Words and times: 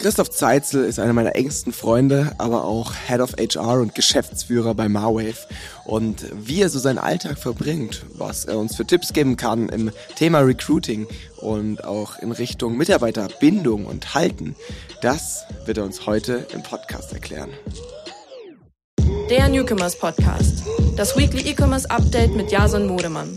Christoph 0.00 0.30
Zeitzel 0.30 0.84
ist 0.84 0.98
einer 0.98 1.12
meiner 1.12 1.36
engsten 1.36 1.74
Freunde, 1.74 2.32
aber 2.38 2.64
auch 2.64 2.94
Head 3.06 3.20
of 3.20 3.34
HR 3.38 3.80
und 3.80 3.94
Geschäftsführer 3.94 4.74
bei 4.74 4.88
Marwave. 4.88 5.36
Und 5.84 6.24
wie 6.32 6.62
er 6.62 6.70
so 6.70 6.78
seinen 6.78 6.96
Alltag 6.96 7.36
verbringt, 7.38 8.06
was 8.14 8.46
er 8.46 8.58
uns 8.58 8.76
für 8.76 8.86
Tipps 8.86 9.12
geben 9.12 9.36
kann 9.36 9.68
im 9.68 9.90
Thema 10.16 10.38
Recruiting 10.38 11.06
und 11.42 11.84
auch 11.84 12.18
in 12.18 12.32
Richtung 12.32 12.78
Mitarbeiterbindung 12.78 13.84
und 13.84 14.14
Halten, 14.14 14.56
das 15.02 15.44
wird 15.66 15.76
er 15.76 15.84
uns 15.84 16.06
heute 16.06 16.46
im 16.54 16.62
Podcast 16.62 17.12
erklären. 17.12 17.50
Der 19.28 19.50
Newcomers 19.50 19.98
Podcast. 19.98 20.62
Das 20.96 21.14
Weekly 21.14 21.50
E-Commerce 21.50 21.90
Update 21.90 22.34
mit 22.34 22.50
Jason 22.50 22.86
Modemann. 22.86 23.36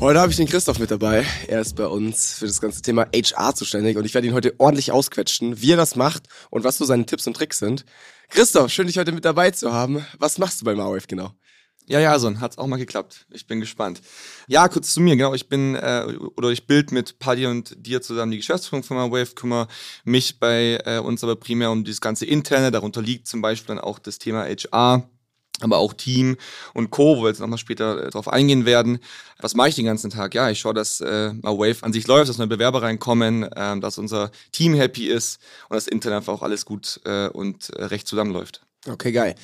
Heute 0.00 0.20
habe 0.20 0.30
ich 0.30 0.36
den 0.36 0.46
Christoph 0.46 0.78
mit 0.78 0.92
dabei. 0.92 1.26
Er 1.48 1.60
ist 1.60 1.74
bei 1.74 1.86
uns 1.88 2.34
für 2.34 2.46
das 2.46 2.60
ganze 2.60 2.82
Thema 2.82 3.08
HR 3.12 3.56
zuständig 3.56 3.96
und 3.96 4.04
ich 4.04 4.14
werde 4.14 4.28
ihn 4.28 4.32
heute 4.32 4.54
ordentlich 4.58 4.92
ausquetschen, 4.92 5.60
wie 5.60 5.72
er 5.72 5.76
das 5.76 5.96
macht 5.96 6.28
und 6.50 6.62
was 6.62 6.78
so 6.78 6.84
seine 6.84 7.04
Tipps 7.04 7.26
und 7.26 7.34
Tricks 7.34 7.58
sind. 7.58 7.84
Christoph, 8.28 8.70
schön 8.70 8.86
dich 8.86 8.96
heute 8.96 9.10
mit 9.10 9.24
dabei 9.24 9.50
zu 9.50 9.72
haben. 9.72 10.06
Was 10.20 10.38
machst 10.38 10.60
du 10.60 10.64
bei 10.64 10.76
Marwave 10.76 11.08
genau? 11.08 11.32
Ja, 11.86 11.98
ja, 11.98 12.16
so 12.20 12.32
hat's 12.38 12.58
auch 12.58 12.68
mal 12.68 12.76
geklappt. 12.76 13.26
Ich 13.32 13.48
bin 13.48 13.58
gespannt. 13.58 14.00
Ja, 14.46 14.68
kurz 14.68 14.94
zu 14.94 15.00
mir, 15.00 15.16
genau. 15.16 15.34
Ich 15.34 15.48
bin 15.48 15.74
äh, 15.74 16.04
oder 16.36 16.50
ich 16.50 16.68
bild 16.68 16.92
mit 16.92 17.18
Paddy 17.18 17.46
und 17.46 17.74
dir 17.76 18.00
zusammen 18.00 18.30
die 18.30 18.38
Geschäftsführung 18.38 18.84
von 18.84 18.98
Marwave, 18.98 19.34
kümmere 19.34 19.66
mich 20.04 20.38
bei 20.38 20.78
äh, 20.84 20.98
uns 20.98 21.24
aber 21.24 21.34
primär 21.34 21.72
um 21.72 21.82
dieses 21.82 22.00
ganze 22.00 22.24
Interne. 22.24 22.70
Darunter 22.70 23.02
liegt 23.02 23.26
zum 23.26 23.40
Beispiel 23.40 23.74
dann 23.74 23.82
auch 23.82 23.98
das 23.98 24.18
Thema 24.18 24.44
HR 24.44 25.08
aber 25.60 25.78
auch 25.78 25.92
Team 25.92 26.36
und 26.74 26.90
Co., 26.90 27.16
wo 27.16 27.22
wir 27.22 27.28
jetzt 27.28 27.40
nochmal 27.40 27.58
später 27.58 28.06
äh, 28.06 28.10
drauf 28.10 28.28
eingehen 28.28 28.64
werden. 28.64 28.98
Was 29.40 29.54
mache 29.54 29.68
ich 29.68 29.74
den 29.74 29.86
ganzen 29.86 30.10
Tag? 30.10 30.34
Ja, 30.34 30.50
ich 30.50 30.60
schaue, 30.60 30.74
dass 30.74 31.00
äh, 31.00 31.32
Wave 31.42 31.82
an 31.82 31.92
sich 31.92 32.06
läuft, 32.06 32.28
dass 32.28 32.38
neue 32.38 32.48
Bewerber 32.48 32.82
reinkommen, 32.82 33.44
äh, 33.44 33.80
dass 33.80 33.98
unser 33.98 34.30
Team 34.52 34.74
happy 34.74 35.08
ist 35.08 35.40
und 35.68 35.74
das 35.74 35.86
Internet 35.86 36.18
einfach 36.18 36.34
auch 36.34 36.42
alles 36.42 36.64
gut 36.64 37.00
äh, 37.04 37.28
und 37.28 37.70
äh, 37.70 37.84
recht 37.84 38.06
zusammenläuft. 38.06 38.62
Okay, 38.86 39.12
geil. 39.12 39.34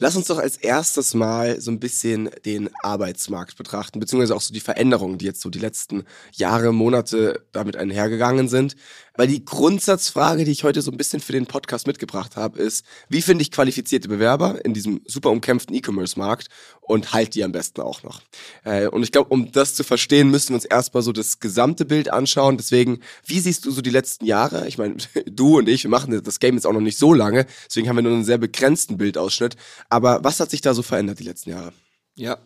Lass 0.00 0.14
uns 0.14 0.28
doch 0.28 0.38
als 0.38 0.56
erstes 0.56 1.14
mal 1.14 1.60
so 1.60 1.72
ein 1.72 1.80
bisschen 1.80 2.30
den 2.44 2.70
Arbeitsmarkt 2.82 3.56
betrachten, 3.56 3.98
beziehungsweise 3.98 4.36
auch 4.36 4.40
so 4.40 4.54
die 4.54 4.60
Veränderungen, 4.60 5.18
die 5.18 5.24
jetzt 5.24 5.40
so 5.40 5.50
die 5.50 5.58
letzten 5.58 6.04
Jahre, 6.32 6.72
Monate 6.72 7.44
damit 7.50 7.76
einhergegangen 7.76 8.48
sind. 8.48 8.76
Weil 9.18 9.26
die 9.26 9.44
Grundsatzfrage, 9.44 10.44
die 10.44 10.52
ich 10.52 10.62
heute 10.62 10.80
so 10.80 10.92
ein 10.92 10.96
bisschen 10.96 11.18
für 11.18 11.32
den 11.32 11.46
Podcast 11.46 11.88
mitgebracht 11.88 12.36
habe, 12.36 12.60
ist, 12.60 12.86
wie 13.08 13.20
finde 13.20 13.42
ich 13.42 13.50
qualifizierte 13.50 14.06
Bewerber 14.06 14.64
in 14.64 14.74
diesem 14.74 15.00
super 15.06 15.30
umkämpften 15.30 15.74
E-Commerce-Markt 15.74 16.46
und 16.80 17.12
halt 17.12 17.34
die 17.34 17.42
am 17.42 17.50
besten 17.50 17.80
auch 17.80 18.04
noch. 18.04 18.22
Äh, 18.62 18.86
und 18.86 19.02
ich 19.02 19.10
glaube, 19.10 19.30
um 19.30 19.50
das 19.50 19.74
zu 19.74 19.82
verstehen, 19.82 20.30
müssen 20.30 20.50
wir 20.50 20.54
uns 20.54 20.64
erstmal 20.64 21.02
so 21.02 21.10
das 21.10 21.40
gesamte 21.40 21.84
Bild 21.84 22.12
anschauen. 22.12 22.58
Deswegen, 22.58 23.00
wie 23.26 23.40
siehst 23.40 23.64
du 23.64 23.72
so 23.72 23.82
die 23.82 23.90
letzten 23.90 24.24
Jahre? 24.24 24.68
Ich 24.68 24.78
meine, 24.78 24.94
du 25.26 25.58
und 25.58 25.68
ich, 25.68 25.82
wir 25.82 25.90
machen 25.90 26.22
das 26.22 26.38
Game 26.38 26.54
jetzt 26.54 26.66
auch 26.66 26.72
noch 26.72 26.80
nicht 26.80 26.96
so 26.96 27.12
lange, 27.12 27.44
deswegen 27.66 27.88
haben 27.88 27.96
wir 27.96 28.02
nur 28.02 28.12
einen 28.12 28.24
sehr 28.24 28.38
begrenzten 28.38 28.98
Bildausschnitt. 28.98 29.56
Aber 29.88 30.22
was 30.22 30.40
hat 30.40 30.50
sich 30.50 30.60
da 30.60 30.74
so 30.74 30.82
verändert 30.82 31.18
die 31.18 31.24
letzten 31.24 31.50
Jahre? 31.50 31.72
Ja, 32.14 32.38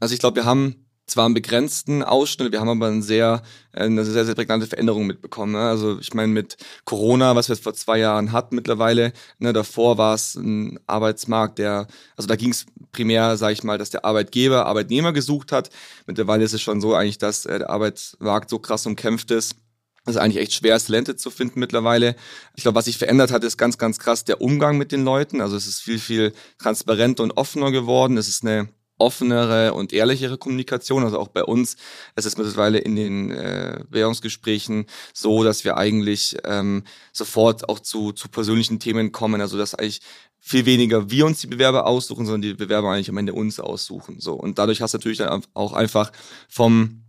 also 0.00 0.14
ich 0.14 0.20
glaube, 0.20 0.36
wir 0.36 0.44
haben 0.44 0.82
zwar 1.06 1.26
einen 1.26 1.34
begrenzten 1.34 2.02
Ausschnitt, 2.02 2.52
wir 2.52 2.60
haben 2.60 2.68
aber 2.68 2.86
eine 2.86 3.02
sehr, 3.02 3.42
äh, 3.72 3.84
eine 3.84 4.04
sehr, 4.04 4.24
sehr 4.24 4.34
prägnante 4.34 4.66
Veränderung 4.66 5.06
mitbekommen. 5.06 5.52
Ne? 5.52 5.60
Also 5.60 5.98
ich 5.98 6.14
meine 6.14 6.32
mit 6.32 6.56
Corona, 6.84 7.36
was 7.36 7.48
wir 7.48 7.54
jetzt 7.54 7.64
vor 7.64 7.74
zwei 7.74 7.98
Jahren 7.98 8.32
hatten 8.32 8.54
mittlerweile, 8.54 9.12
ne, 9.38 9.52
davor 9.52 9.98
war 9.98 10.14
es 10.14 10.34
ein 10.36 10.78
Arbeitsmarkt, 10.86 11.58
der, 11.58 11.86
also 12.16 12.28
da 12.28 12.36
ging 12.36 12.50
es 12.50 12.66
primär, 12.92 13.36
sage 13.36 13.52
ich 13.52 13.64
mal, 13.64 13.78
dass 13.78 13.90
der 13.90 14.04
Arbeitgeber 14.04 14.66
Arbeitnehmer 14.66 15.12
gesucht 15.12 15.52
hat. 15.52 15.70
Mittlerweile 16.06 16.44
ist 16.44 16.52
es 16.52 16.62
schon 16.62 16.80
so 16.80 16.94
eigentlich, 16.94 17.18
dass 17.18 17.46
äh, 17.46 17.58
der 17.58 17.70
Arbeitsmarkt 17.70 18.48
so 18.48 18.58
krass 18.58 18.86
umkämpft 18.86 19.30
ist, 19.30 19.56
es 20.04 20.16
ist 20.16 20.20
eigentlich 20.20 20.42
echt 20.42 20.52
schwer, 20.52 20.78
Talente 20.78 21.16
zu 21.16 21.30
finden 21.30 21.60
mittlerweile. 21.60 22.16
Ich 22.56 22.62
glaube, 22.62 22.76
was 22.76 22.86
sich 22.86 22.98
verändert 22.98 23.30
hat, 23.30 23.44
ist 23.44 23.56
ganz, 23.56 23.78
ganz 23.78 23.98
krass 23.98 24.24
der 24.24 24.40
Umgang 24.40 24.76
mit 24.76 24.90
den 24.90 25.04
Leuten. 25.04 25.40
Also 25.40 25.56
es 25.56 25.66
ist 25.66 25.80
viel, 25.80 25.98
viel 25.98 26.32
transparenter 26.58 27.22
und 27.22 27.36
offener 27.36 27.70
geworden. 27.70 28.16
Es 28.16 28.28
ist 28.28 28.42
eine 28.42 28.68
offenere 28.98 29.74
und 29.74 29.92
ehrlichere 29.92 30.38
Kommunikation. 30.38 31.04
Also 31.04 31.18
auch 31.18 31.28
bei 31.28 31.44
uns 31.44 31.76
es 32.14 32.24
ist 32.24 32.36
mittlerweile 32.36 32.78
in 32.78 32.96
den 32.96 33.30
äh, 33.30 33.80
Währungsgesprächen 33.90 34.86
so, 35.12 35.44
dass 35.44 35.64
wir 35.64 35.76
eigentlich 35.76 36.36
ähm, 36.44 36.84
sofort 37.12 37.68
auch 37.68 37.78
zu, 37.78 38.12
zu 38.12 38.28
persönlichen 38.28 38.80
Themen 38.80 39.12
kommen. 39.12 39.40
Also 39.40 39.56
dass 39.56 39.74
eigentlich 39.74 40.00
viel 40.38 40.66
weniger 40.66 41.10
wir 41.10 41.26
uns 41.26 41.40
die 41.40 41.46
Bewerber 41.46 41.86
aussuchen, 41.86 42.26
sondern 42.26 42.42
die 42.42 42.54
Bewerber 42.54 42.90
eigentlich 42.90 43.08
am 43.08 43.18
Ende 43.18 43.34
uns 43.34 43.60
aussuchen. 43.60 44.18
So 44.18 44.34
und 44.34 44.58
dadurch 44.58 44.82
hast 44.82 44.94
du 44.94 44.98
natürlich 44.98 45.18
dann 45.18 45.44
auch 45.54 45.72
einfach 45.72 46.10
vom 46.48 47.01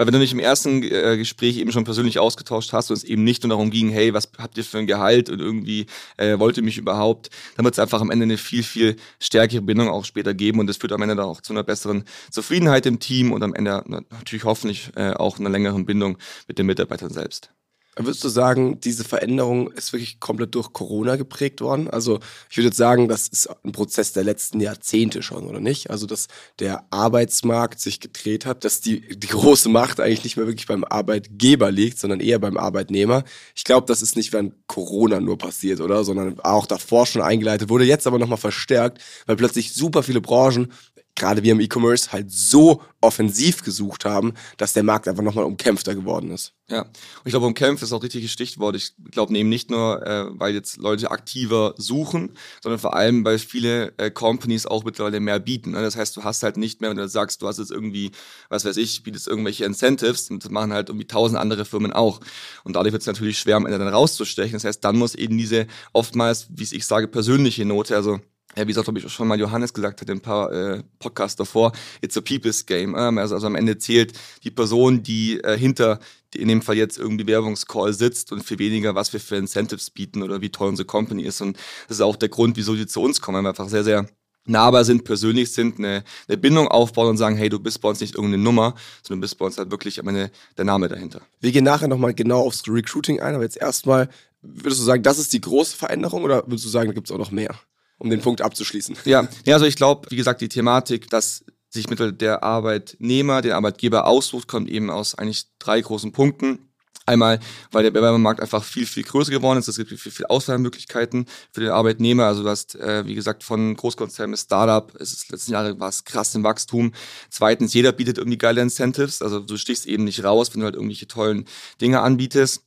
weil 0.00 0.06
wenn 0.06 0.14
du 0.14 0.20
dich 0.20 0.32
im 0.32 0.38
ersten 0.38 0.82
äh, 0.82 1.18
Gespräch 1.18 1.58
eben 1.58 1.72
schon 1.72 1.84
persönlich 1.84 2.18
ausgetauscht 2.18 2.72
hast 2.72 2.88
und 2.88 2.96
es 2.96 3.04
eben 3.04 3.22
nicht 3.22 3.42
nur 3.42 3.50
darum 3.50 3.70
ging, 3.70 3.90
hey, 3.90 4.14
was 4.14 4.30
habt 4.38 4.56
ihr 4.56 4.64
für 4.64 4.78
ein 4.78 4.86
Gehalt 4.86 5.28
und 5.28 5.40
irgendwie 5.40 5.84
äh, 6.16 6.38
wollt 6.38 6.56
ihr 6.56 6.62
mich 6.62 6.78
überhaupt, 6.78 7.28
dann 7.56 7.66
wird 7.66 7.74
es 7.74 7.78
einfach 7.78 8.00
am 8.00 8.10
Ende 8.10 8.22
eine 8.22 8.38
viel, 8.38 8.62
viel 8.62 8.96
stärkere 9.18 9.60
Bindung 9.60 9.90
auch 9.90 10.06
später 10.06 10.32
geben 10.32 10.58
und 10.58 10.68
das 10.68 10.78
führt 10.78 10.92
am 10.92 11.02
Ende 11.02 11.16
dann 11.16 11.26
auch 11.26 11.42
zu 11.42 11.52
einer 11.52 11.64
besseren 11.64 12.04
Zufriedenheit 12.30 12.86
im 12.86 12.98
Team 12.98 13.30
und 13.30 13.42
am 13.42 13.52
Ende 13.52 13.84
natürlich 14.08 14.44
hoffentlich 14.44 14.90
äh, 14.96 15.10
auch 15.10 15.38
einer 15.38 15.50
längeren 15.50 15.84
Bindung 15.84 16.16
mit 16.48 16.56
den 16.56 16.64
Mitarbeitern 16.64 17.10
selbst. 17.10 17.50
Würdest 17.96 18.22
du 18.22 18.28
sagen, 18.28 18.78
diese 18.80 19.02
Veränderung 19.02 19.72
ist 19.72 19.92
wirklich 19.92 20.20
komplett 20.20 20.54
durch 20.54 20.72
Corona 20.72 21.16
geprägt 21.16 21.60
worden? 21.60 21.90
Also 21.90 22.20
ich 22.48 22.56
würde 22.56 22.68
jetzt 22.68 22.76
sagen, 22.76 23.08
das 23.08 23.26
ist 23.26 23.48
ein 23.64 23.72
Prozess 23.72 24.12
der 24.12 24.22
letzten 24.22 24.60
Jahrzehnte 24.60 25.22
schon, 25.22 25.44
oder 25.44 25.58
nicht? 25.58 25.90
Also 25.90 26.06
dass 26.06 26.28
der 26.60 26.84
Arbeitsmarkt 26.90 27.80
sich 27.80 27.98
gedreht 27.98 28.46
hat, 28.46 28.64
dass 28.64 28.80
die, 28.80 29.18
die 29.18 29.26
große 29.26 29.68
Macht 29.68 29.98
eigentlich 29.98 30.22
nicht 30.22 30.36
mehr 30.36 30.46
wirklich 30.46 30.68
beim 30.68 30.84
Arbeitgeber 30.84 31.72
liegt, 31.72 31.98
sondern 31.98 32.20
eher 32.20 32.38
beim 32.38 32.56
Arbeitnehmer. 32.56 33.24
Ich 33.56 33.64
glaube, 33.64 33.88
das 33.88 34.02
ist 34.02 34.16
nicht 34.16 34.32
während 34.32 34.54
Corona 34.68 35.18
nur 35.18 35.36
passiert, 35.36 35.80
oder? 35.80 36.04
Sondern 36.04 36.38
auch 36.40 36.66
davor 36.66 37.06
schon 37.06 37.22
eingeleitet, 37.22 37.70
wurde 37.70 37.84
jetzt 37.84 38.06
aber 38.06 38.20
nochmal 38.20 38.38
verstärkt, 38.38 39.02
weil 39.26 39.36
plötzlich 39.36 39.72
super 39.72 40.04
viele 40.04 40.20
Branchen 40.20 40.72
gerade 41.14 41.42
wir 41.42 41.52
im 41.52 41.60
E-Commerce 41.60 42.12
halt 42.12 42.30
so 42.30 42.82
offensiv 43.00 43.62
gesucht 43.62 44.04
haben, 44.04 44.34
dass 44.56 44.72
der 44.72 44.82
Markt 44.82 45.08
einfach 45.08 45.22
nochmal 45.22 45.44
umkämpfter 45.44 45.94
geworden 45.94 46.30
ist. 46.30 46.52
Ja, 46.68 46.82
und 46.82 46.92
ich 47.24 47.32
glaube, 47.32 47.46
umkämpft 47.46 47.82
ist 47.82 47.92
auch 47.92 48.02
richtiges 48.02 48.30
Stichwort. 48.30 48.76
Ich 48.76 48.94
glaube 49.10 49.36
eben 49.36 49.48
nicht 49.48 49.70
nur, 49.70 50.06
äh, 50.06 50.26
weil 50.30 50.54
jetzt 50.54 50.76
Leute 50.76 51.10
aktiver 51.10 51.74
suchen, 51.76 52.36
sondern 52.62 52.78
vor 52.78 52.94
allem, 52.94 53.24
weil 53.24 53.38
viele 53.38 53.92
äh, 53.98 54.10
Companies 54.10 54.66
auch 54.66 54.84
mittlerweile 54.84 55.18
mehr 55.18 55.40
bieten. 55.40 55.72
Ne? 55.72 55.82
Das 55.82 55.96
heißt, 55.96 56.16
du 56.16 56.22
hast 56.22 56.42
halt 56.42 56.56
nicht 56.56 56.80
mehr, 56.80 56.90
wenn 56.90 56.96
du 56.96 57.08
sagst, 57.08 57.42
du 57.42 57.48
hast 57.48 57.58
jetzt 57.58 57.72
irgendwie, 57.72 58.12
was 58.50 58.64
weiß 58.64 58.76
ich, 58.76 59.02
bietest 59.02 59.26
irgendwelche 59.26 59.64
Incentives 59.64 60.30
und 60.30 60.44
das 60.44 60.50
machen 60.50 60.72
halt 60.72 60.90
irgendwie 60.90 61.06
tausend 61.06 61.40
andere 61.40 61.64
Firmen 61.64 61.92
auch. 61.92 62.20
Und 62.64 62.76
dadurch 62.76 62.92
wird 62.92 63.02
es 63.02 63.06
natürlich 63.06 63.38
schwer, 63.38 63.56
am 63.56 63.66
Ende 63.66 63.78
dann 63.78 63.88
rauszustechen. 63.88 64.52
Das 64.52 64.64
heißt, 64.64 64.84
dann 64.84 64.96
muss 64.96 65.14
eben 65.14 65.36
diese 65.36 65.66
oftmals, 65.92 66.48
wie 66.50 66.62
ich 66.62 66.86
sage, 66.86 67.08
persönliche 67.08 67.64
Note, 67.64 67.96
also 67.96 68.20
ja, 68.56 68.66
wie 68.66 68.72
es 68.72 68.78
auch, 68.78 69.08
schon 69.08 69.28
mal 69.28 69.38
Johannes 69.38 69.72
gesagt 69.72 70.00
hat 70.00 70.08
in 70.08 70.18
ein 70.18 70.22
paar 70.22 70.52
äh, 70.52 70.82
Podcasts 70.98 71.36
davor, 71.36 71.72
it's 72.00 72.16
a 72.16 72.20
people's 72.20 72.66
game. 72.66 72.94
Ähm, 72.96 73.18
also, 73.18 73.34
also 73.34 73.46
am 73.46 73.54
Ende 73.54 73.78
zählt 73.78 74.12
die 74.42 74.50
Person, 74.50 75.02
die 75.02 75.40
äh, 75.42 75.56
hinter 75.56 76.00
in 76.34 76.48
dem 76.48 76.62
Fall 76.62 76.76
jetzt 76.76 76.98
irgendwie 76.98 77.26
Werbungscall 77.26 77.92
sitzt 77.92 78.32
und 78.32 78.44
viel 78.44 78.58
weniger, 78.58 78.94
was 78.94 79.12
wir 79.12 79.20
für 79.20 79.36
Incentives 79.36 79.90
bieten 79.90 80.22
oder 80.22 80.40
wie 80.40 80.50
toll 80.50 80.68
unsere 80.68 80.86
Company 80.86 81.22
ist. 81.22 81.40
Und 81.40 81.56
das 81.88 81.98
ist 81.98 82.02
auch 82.02 82.16
der 82.16 82.28
Grund, 82.28 82.56
wieso 82.56 82.74
die 82.74 82.86
zu 82.86 83.00
uns 83.02 83.20
kommen, 83.20 83.36
weil 83.36 83.44
wir 83.44 83.48
einfach 83.50 83.68
sehr, 83.68 83.84
sehr 83.84 84.06
nahbar 84.46 84.84
sind, 84.84 85.04
persönlich 85.04 85.52
sind, 85.52 85.78
eine, 85.78 86.04
eine 86.28 86.38
Bindung 86.38 86.68
aufbauen 86.68 87.10
und 87.10 87.16
sagen, 87.16 87.36
hey, 87.36 87.48
du 87.48 87.58
bist 87.58 87.80
bei 87.80 87.88
uns 87.88 88.00
nicht 88.00 88.14
irgendeine 88.14 88.42
Nummer, 88.42 88.74
sondern 89.02 89.20
du 89.20 89.24
bist 89.24 89.38
bei 89.38 89.44
uns 89.44 89.58
halt 89.58 89.70
wirklich 89.70 90.00
am 90.00 90.06
der 90.06 90.64
Name 90.64 90.88
dahinter. 90.88 91.20
Wir 91.40 91.52
gehen 91.52 91.64
nachher 91.64 91.88
nochmal 91.88 92.14
genau 92.14 92.46
aufs 92.46 92.62
Recruiting 92.66 93.20
ein, 93.20 93.34
aber 93.34 93.44
jetzt 93.44 93.56
erstmal, 93.56 94.08
würdest 94.42 94.80
du 94.80 94.84
sagen, 94.84 95.02
das 95.02 95.18
ist 95.18 95.32
die 95.32 95.40
große 95.40 95.76
Veränderung 95.76 96.24
oder 96.24 96.44
würdest 96.46 96.64
du 96.64 96.68
sagen, 96.68 96.88
da 96.88 96.94
gibt 96.94 97.08
es 97.08 97.12
auch 97.12 97.18
noch 97.18 97.30
mehr? 97.30 97.54
Um 98.00 98.10
den 98.10 98.20
Punkt 98.20 98.40
abzuschließen. 98.40 98.96
Ja, 99.04 99.28
ja 99.44 99.54
also 99.54 99.66
ich 99.66 99.76
glaube, 99.76 100.08
wie 100.10 100.16
gesagt, 100.16 100.40
die 100.40 100.48
Thematik, 100.48 101.08
dass 101.10 101.44
sich 101.68 101.88
mittel 101.88 102.12
der 102.12 102.42
Arbeitnehmer 102.42 103.42
den 103.42 103.52
Arbeitgeber 103.52 104.06
aussucht, 104.06 104.48
kommt 104.48 104.68
eben 104.68 104.90
aus 104.90 105.14
eigentlich 105.14 105.44
drei 105.60 105.80
großen 105.80 106.10
Punkten. 106.10 106.70
Einmal, 107.06 107.40
weil 107.72 107.82
der 107.82 107.90
Bewerbermarkt 107.90 108.40
einfach 108.40 108.62
viel, 108.62 108.86
viel 108.86 109.02
größer 109.02 109.32
geworden 109.32 109.58
ist. 109.58 109.68
Es 109.68 109.76
gibt 109.76 109.88
viel, 109.88 110.12
viel 110.12 110.26
Auswahlmöglichkeiten 110.26 111.26
für 111.52 111.60
den 111.60 111.70
Arbeitnehmer. 111.70 112.26
Also 112.26 112.42
du 112.42 112.48
hast, 112.48 112.76
äh, 112.76 113.04
wie 113.06 113.14
gesagt, 113.14 113.42
von 113.42 113.74
Großkonzernen 113.74 114.32
bis 114.32 114.42
Startup, 114.42 114.94
es 115.00 115.12
ist 115.12 115.30
letzten 115.30 115.52
Jahre 115.52 115.80
war 115.80 115.88
es 115.88 116.04
krass 116.04 116.34
im 116.34 116.44
Wachstum. 116.44 116.92
Zweitens, 117.28 117.74
jeder 117.74 117.92
bietet 117.92 118.18
irgendwie 118.18 118.38
geile 118.38 118.60
Incentives. 118.60 119.22
Also 119.22 119.40
du 119.40 119.56
stichst 119.56 119.86
eben 119.86 120.04
nicht 120.04 120.22
raus, 120.22 120.52
wenn 120.52 120.60
du 120.60 120.66
halt 120.66 120.76
irgendwelche 120.76 121.08
tollen 121.08 121.46
Dinge 121.80 122.00
anbietest. 122.00 122.62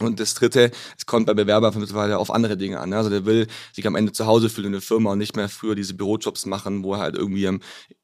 Und 0.00 0.18
das 0.18 0.34
Dritte, 0.34 0.70
es 0.96 1.06
kommt 1.06 1.26
bei 1.26 1.34
Bewerbern 1.34 1.78
mittlerweile 1.78 2.18
auf 2.18 2.30
andere 2.30 2.56
Dinge 2.56 2.80
an. 2.80 2.90
Ne? 2.90 2.96
Also 2.96 3.10
der 3.10 3.26
will 3.26 3.46
sich 3.72 3.86
am 3.86 3.96
Ende 3.96 4.12
zu 4.12 4.26
Hause 4.26 4.48
fühlen 4.48 4.68
in 4.68 4.72
der 4.72 4.80
Firma 4.80 5.12
und 5.12 5.18
nicht 5.18 5.36
mehr 5.36 5.48
früher 5.48 5.74
diese 5.74 5.94
Bürojobs 5.94 6.46
machen, 6.46 6.82
wo 6.82 6.94
er 6.94 7.00
halt 7.00 7.16
irgendwie 7.16 7.46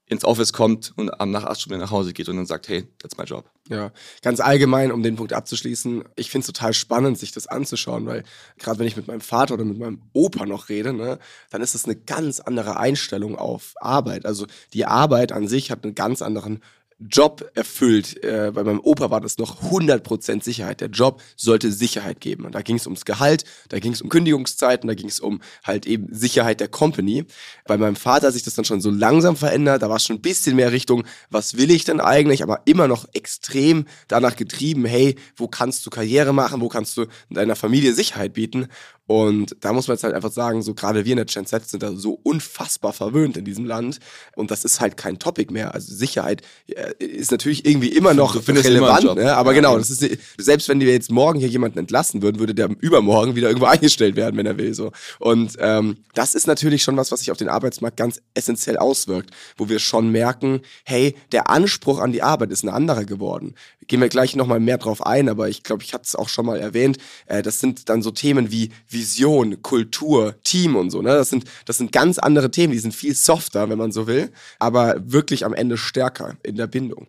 ins 0.09 0.25
Office 0.25 0.53
kommt 0.53 0.93
und 0.97 1.07
nach 1.07 1.45
acht 1.45 1.61
Stunden 1.61 1.81
nach 1.81 1.91
Hause 1.91 2.13
geht 2.13 2.29
und 2.29 2.37
dann 2.37 2.47
sagt, 2.47 2.69
hey, 2.69 2.87
that's 2.99 3.17
my 3.19 3.25
job. 3.25 3.51
Ja, 3.69 3.91
ganz 4.23 4.39
allgemein, 4.39 4.93
um 4.93 5.03
den 5.03 5.17
Punkt 5.17 5.33
abzuschließen, 5.33 6.05
ich 6.15 6.31
finde 6.31 6.43
es 6.43 6.47
total 6.47 6.73
spannend, 6.75 7.19
sich 7.19 7.33
das 7.33 7.49
anzuschauen, 7.49 8.07
weil 8.07 8.23
gerade 8.59 8.79
wenn 8.79 8.87
ich 8.87 8.97
mit 8.97 9.09
meinem 9.09 9.21
Vater 9.21 9.55
oder 9.55 9.65
mit 9.65 9.79
meinem 9.79 10.03
Opa 10.13 10.47
noch 10.47 10.69
rede, 10.69 10.93
ne, 10.93 11.19
dann 11.51 11.61
ist 11.61 11.75
das 11.75 11.87
eine 11.87 11.97
ganz 11.97 12.39
andere 12.39 12.77
Einstellung 12.77 13.37
auf 13.37 13.75
Arbeit. 13.81 14.27
Also 14.27 14.47
die 14.73 14.87
Arbeit 14.87 15.33
an 15.33 15.49
sich 15.49 15.73
hat 15.73 15.83
einen 15.83 15.97
ganz 15.97 16.23
anderen 16.23 16.61
Job 16.99 17.51
erfüllt. 17.55 18.23
Äh, 18.25 18.53
bei 18.55 18.65
meinem 18.65 18.81
Opa 18.81 19.11
war 19.11 19.21
das 19.21 19.37
noch 19.37 19.63
100% 19.71 20.43
Sicherheit. 20.43 20.81
Der 20.81 20.89
Job 20.89 21.21
sollte 21.37 21.71
Sicherheit 21.71 22.21
geben. 22.21 22.47
Und 22.47 22.55
da 22.55 22.63
ging 22.63 22.77
es 22.77 22.87
ums 22.87 23.05
Gehalt, 23.05 23.45
da 23.69 23.79
ging 23.79 23.93
es 23.93 24.01
um 24.01 24.09
Kündigungszeiten, 24.09 24.89
da 24.89 24.95
ging 24.95 25.09
es 25.09 25.21
um 25.21 25.41
halt 25.63 25.87
eben 25.87 26.09
Sicherheit 26.11 26.61
der 26.61 26.69
Company. 26.69 27.27
Bei 27.67 27.77
meinem 27.77 27.97
Vater 27.97 28.29
hat 28.29 28.35
sich 28.35 28.45
das 28.45 28.55
dann 28.55 28.65
schon 28.65 28.81
so 28.81 28.91
langsam 28.91 29.37
verändert. 29.37 29.83
Da 29.83 29.91
war 29.91 29.97
es 29.97 30.05
schon 30.05 30.17
ein 30.17 30.23
bisschen 30.23 30.57
mehr 30.57 30.73
Richtung, 30.73 31.05
was 31.29 31.59
will 31.59 31.71
ich 31.71 31.85
denn 31.85 32.01
eigentlich? 32.01 32.43
Aber 32.43 32.63
immer 32.65 32.89
noch 32.89 33.07
extrem 33.13 33.85
danach 34.09 34.37
getrieben, 34.37 34.87
hey, 34.87 35.17
wo 35.37 35.49
kannst 35.49 35.85
du 35.85 35.91
Karriere 35.91 36.33
machen? 36.33 36.63
Wo 36.63 36.69
kannst 36.69 36.97
du 36.97 37.07
deiner 37.29 37.57
Familie 37.57 37.93
Sicherheit 37.93 38.33
bieten? 38.33 38.69
Und 39.07 39.57
da 39.61 39.73
muss 39.73 39.87
man 39.87 39.97
jetzt 39.97 40.05
halt 40.05 40.15
einfach 40.15 40.33
sagen, 40.33 40.63
so 40.63 40.75
gerade 40.75 41.05
wir 41.05 41.13
in 41.13 41.17
der 41.17 41.27
Gen 41.27 41.47
Z 41.47 41.69
sind 41.69 41.83
da 41.83 41.93
so 41.95 42.19
unfassbar 42.23 42.93
verwöhnt 42.93 43.37
in 43.37 43.45
diesem 43.45 43.65
Land. 43.65 43.99
Und 44.35 44.51
das 44.51 44.65
ist 44.65 44.81
halt 44.81 44.97
kein 44.97 45.19
Topic 45.19 45.53
mehr. 45.53 45.75
Also 45.75 45.95
Sicherheit 45.95 46.43
äh, 46.67 46.93
ist 47.05 47.31
natürlich 47.31 47.65
irgendwie 47.67 47.89
immer 47.89 48.15
noch 48.15 48.35
relevant. 48.49 49.05
Immer 49.05 49.15
ne? 49.15 49.37
Aber 49.37 49.53
ja, 49.53 49.61
genau, 49.61 49.79
das 49.79 49.91
ist, 49.91 50.19
selbst 50.39 50.69
wenn 50.69 50.81
wir 50.81 50.93
jetzt 50.93 51.11
morgen 51.11 51.39
hier 51.39 51.49
jemanden 51.49 51.79
entlassen 51.79 52.21
würden, 52.23 52.41
würde 52.41 52.55
der 52.55 52.69
übermorgen 52.81 53.37
wieder 53.37 53.49
irgendwo 53.49 53.67
eingestellt 53.67 54.17
werden, 54.17 54.37
wenn 54.37 54.47
er 54.47 54.59
will. 54.59 54.75
So. 54.75 54.91
Und 55.21 55.55
ähm, 55.61 55.99
das 56.15 56.35
ist 56.35 56.47
natürlich 56.47 56.83
schon 56.83 56.97
was, 56.97 57.13
was 57.13 57.21
sich 57.21 57.31
auf 57.31 57.39
den 57.39 57.49
Arbeitsmarkt 57.49 57.97
ganz 57.97 58.21
essentiell 58.35 58.77
auswirkt, 58.77 59.31
wo 59.57 59.69
wir 59.69 59.79
schon 59.79 60.11
merken, 60.11 60.63
hey, 60.85 61.15
der 61.31 61.49
Anspruch 61.49 62.01
an 62.01 62.13
die 62.13 62.23
Arbeit 62.23 62.51
ist 62.51 62.65
ein 62.65 62.69
anderer 62.69 63.05
geworden. 63.05 63.55
Gehen 63.87 64.01
wir 64.01 64.09
gleich 64.09 64.37
nochmal 64.37 64.61
mehr 64.61 64.79
drauf 64.79 65.05
ein, 65.05 65.29
aber 65.29 65.49
ich 65.49 65.63
glaube, 65.63 65.83
ich 65.83 65.95
hatte 65.95 66.05
es 66.05 66.17
auch 66.17 66.29
schon 66.29 66.47
mal 66.47 66.59
erwähnt. 66.59 66.99
Äh, 67.27 67.43
das 67.43 67.61
sind 67.61 67.89
dann 67.89 68.03
so 68.03 68.11
Themen 68.11 68.51
wie 68.51 68.71
Vision, 68.89 69.63
Kultur, 69.63 70.35
Team 70.45 70.77
und 70.77 70.91
so. 70.91 71.03
Ne? 71.03 71.11
Das, 71.11 71.31
sind, 71.31 71.45
das 71.65 71.79
sind 71.79 71.93
ganz 71.93 72.19
andere 72.19 72.51
Themen, 72.51 72.73
die 72.73 72.79
sind 72.79 72.95
viel 72.95 73.15
softer, 73.15 73.69
wenn 73.69 73.79
man 73.79 73.93
so 73.93 74.07
will, 74.07 74.33
aber 74.59 74.97
wirklich 74.99 75.45
am 75.45 75.55
Ende 75.55 75.77
stärker 75.77 76.37
in 76.43 76.57
der 76.57 76.67
Bindung. 76.67 77.07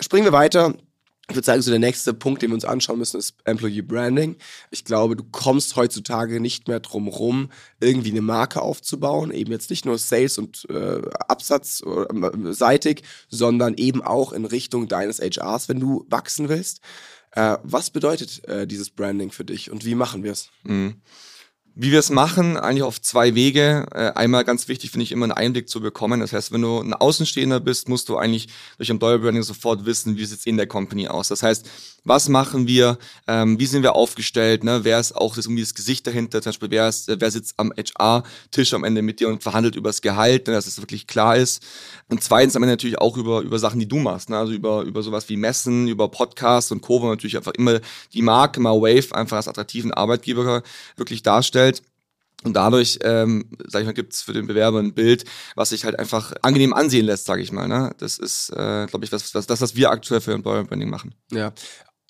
Springen 0.00 0.24
wir 0.24 0.32
weiter. 0.32 0.74
Ich 1.28 1.34
würde 1.34 1.44
sagen, 1.44 1.60
so 1.60 1.72
der 1.72 1.80
nächste 1.80 2.14
Punkt, 2.14 2.42
den 2.42 2.50
wir 2.50 2.54
uns 2.54 2.64
anschauen 2.64 3.00
müssen, 3.00 3.18
ist 3.18 3.34
Employee 3.44 3.82
Branding. 3.82 4.36
Ich 4.70 4.84
glaube, 4.84 5.16
du 5.16 5.24
kommst 5.24 5.74
heutzutage 5.74 6.38
nicht 6.38 6.68
mehr 6.68 6.78
drum 6.78 7.08
rum, 7.08 7.50
irgendwie 7.80 8.12
eine 8.12 8.22
Marke 8.22 8.62
aufzubauen. 8.62 9.32
Eben 9.32 9.50
jetzt 9.50 9.70
nicht 9.70 9.84
nur 9.84 9.98
Sales 9.98 10.38
und 10.38 10.66
äh, 10.70 11.02
Absatzseitig, 11.26 13.00
äh, 13.00 13.02
sondern 13.28 13.74
eben 13.74 14.02
auch 14.02 14.32
in 14.32 14.44
Richtung 14.44 14.86
deines 14.86 15.18
HRs, 15.18 15.68
wenn 15.68 15.80
du 15.80 16.06
wachsen 16.08 16.48
willst. 16.48 16.80
Äh, 17.32 17.58
was 17.64 17.90
bedeutet 17.90 18.44
äh, 18.48 18.66
dieses 18.66 18.90
Branding 18.90 19.32
für 19.32 19.44
dich 19.44 19.70
und 19.70 19.84
wie 19.84 19.96
machen 19.96 20.22
wir 20.22 20.32
es? 20.32 20.50
Mhm. 20.62 21.02
Wie 21.78 21.92
wir 21.92 21.98
es 21.98 22.08
machen, 22.08 22.56
eigentlich 22.56 22.84
auf 22.84 23.02
zwei 23.02 23.34
Wege. 23.34 23.84
Äh, 23.94 24.12
einmal 24.14 24.44
ganz 24.44 24.66
wichtig 24.66 24.92
finde 24.92 25.04
ich 25.04 25.12
immer 25.12 25.24
einen 25.24 25.32
Einblick 25.32 25.68
zu 25.68 25.82
bekommen. 25.82 26.20
Das 26.20 26.32
heißt, 26.32 26.50
wenn 26.50 26.62
du 26.62 26.80
ein 26.80 26.94
Außenstehender 26.94 27.60
bist, 27.60 27.90
musst 27.90 28.08
du 28.08 28.16
eigentlich 28.16 28.48
durch 28.78 28.88
Employer 28.88 29.18
Branding 29.18 29.42
sofort 29.42 29.84
wissen, 29.84 30.16
wie 30.16 30.24
sieht 30.24 30.38
es 30.38 30.46
in 30.46 30.56
der 30.56 30.66
Company 30.66 31.06
aus. 31.06 31.28
Das 31.28 31.42
heißt, 31.42 31.68
was 32.02 32.30
machen 32.30 32.66
wir, 32.66 32.96
ähm, 33.26 33.58
wie 33.58 33.66
sind 33.66 33.82
wir 33.82 33.94
aufgestellt, 33.94 34.64
ne? 34.64 34.84
wer 34.84 34.98
ist 34.98 35.14
auch 35.14 35.36
das, 35.36 35.44
irgendwie 35.44 35.64
das 35.64 35.74
Gesicht 35.74 36.06
dahinter, 36.06 36.40
zum 36.40 36.50
Beispiel 36.50 36.70
wer, 36.70 36.88
ist, 36.88 37.08
wer 37.08 37.30
sitzt 37.30 37.54
am 37.58 37.72
HR-Tisch 37.76 38.72
am 38.72 38.84
Ende 38.84 39.02
mit 39.02 39.20
dir 39.20 39.28
und 39.28 39.42
verhandelt 39.42 39.76
über 39.76 39.90
das 39.90 40.00
Gehalt, 40.00 40.46
ne? 40.46 40.54
dass 40.54 40.66
es 40.66 40.80
wirklich 40.80 41.06
klar 41.06 41.36
ist. 41.36 41.62
Und 42.08 42.22
zweitens 42.22 42.56
am 42.56 42.62
Ende 42.62 42.74
natürlich 42.74 42.98
auch 42.98 43.18
über, 43.18 43.42
über 43.42 43.58
Sachen, 43.58 43.80
die 43.80 43.88
du 43.88 43.96
machst, 43.96 44.30
ne? 44.30 44.38
also 44.38 44.52
über, 44.52 44.82
über 44.82 45.02
sowas 45.02 45.28
wie 45.28 45.36
Messen, 45.36 45.88
über 45.88 46.08
Podcasts 46.08 46.72
und 46.72 46.80
Co., 46.80 47.02
wo 47.02 47.08
natürlich 47.08 47.36
einfach 47.36 47.52
immer 47.52 47.80
die 48.14 48.22
Marke, 48.22 48.60
mal 48.60 48.80
Wave, 48.80 49.14
einfach 49.14 49.36
als 49.36 49.48
attraktiven 49.48 49.92
Arbeitgeber 49.92 50.62
wirklich 50.96 51.22
darstellt 51.22 51.65
darstellt. 51.66 51.82
Und 52.44 52.54
dadurch, 52.54 52.98
ähm, 53.02 53.50
sag 53.66 53.80
ich 53.80 53.86
mal, 53.86 53.92
gibt 53.92 54.12
es 54.12 54.22
für 54.22 54.32
den 54.32 54.46
Bewerber 54.46 54.78
ein 54.78 54.94
Bild, 54.94 55.24
was 55.56 55.70
sich 55.70 55.84
halt 55.84 55.98
einfach 55.98 56.34
angenehm 56.42 56.74
ansehen 56.74 57.06
lässt, 57.06 57.24
sage 57.24 57.42
ich 57.42 57.50
mal. 57.50 57.66
Ne? 57.66 57.92
Das 57.98 58.18
ist, 58.18 58.50
äh, 58.50 58.86
glaube 58.86 59.04
ich, 59.04 59.10
was, 59.10 59.34
was, 59.34 59.46
das, 59.46 59.60
was 59.60 59.74
wir 59.74 59.90
aktuell 59.90 60.20
für 60.20 60.32
Employer 60.32 60.62
Branding 60.64 60.90
machen. 60.90 61.14
Ja, 61.32 61.52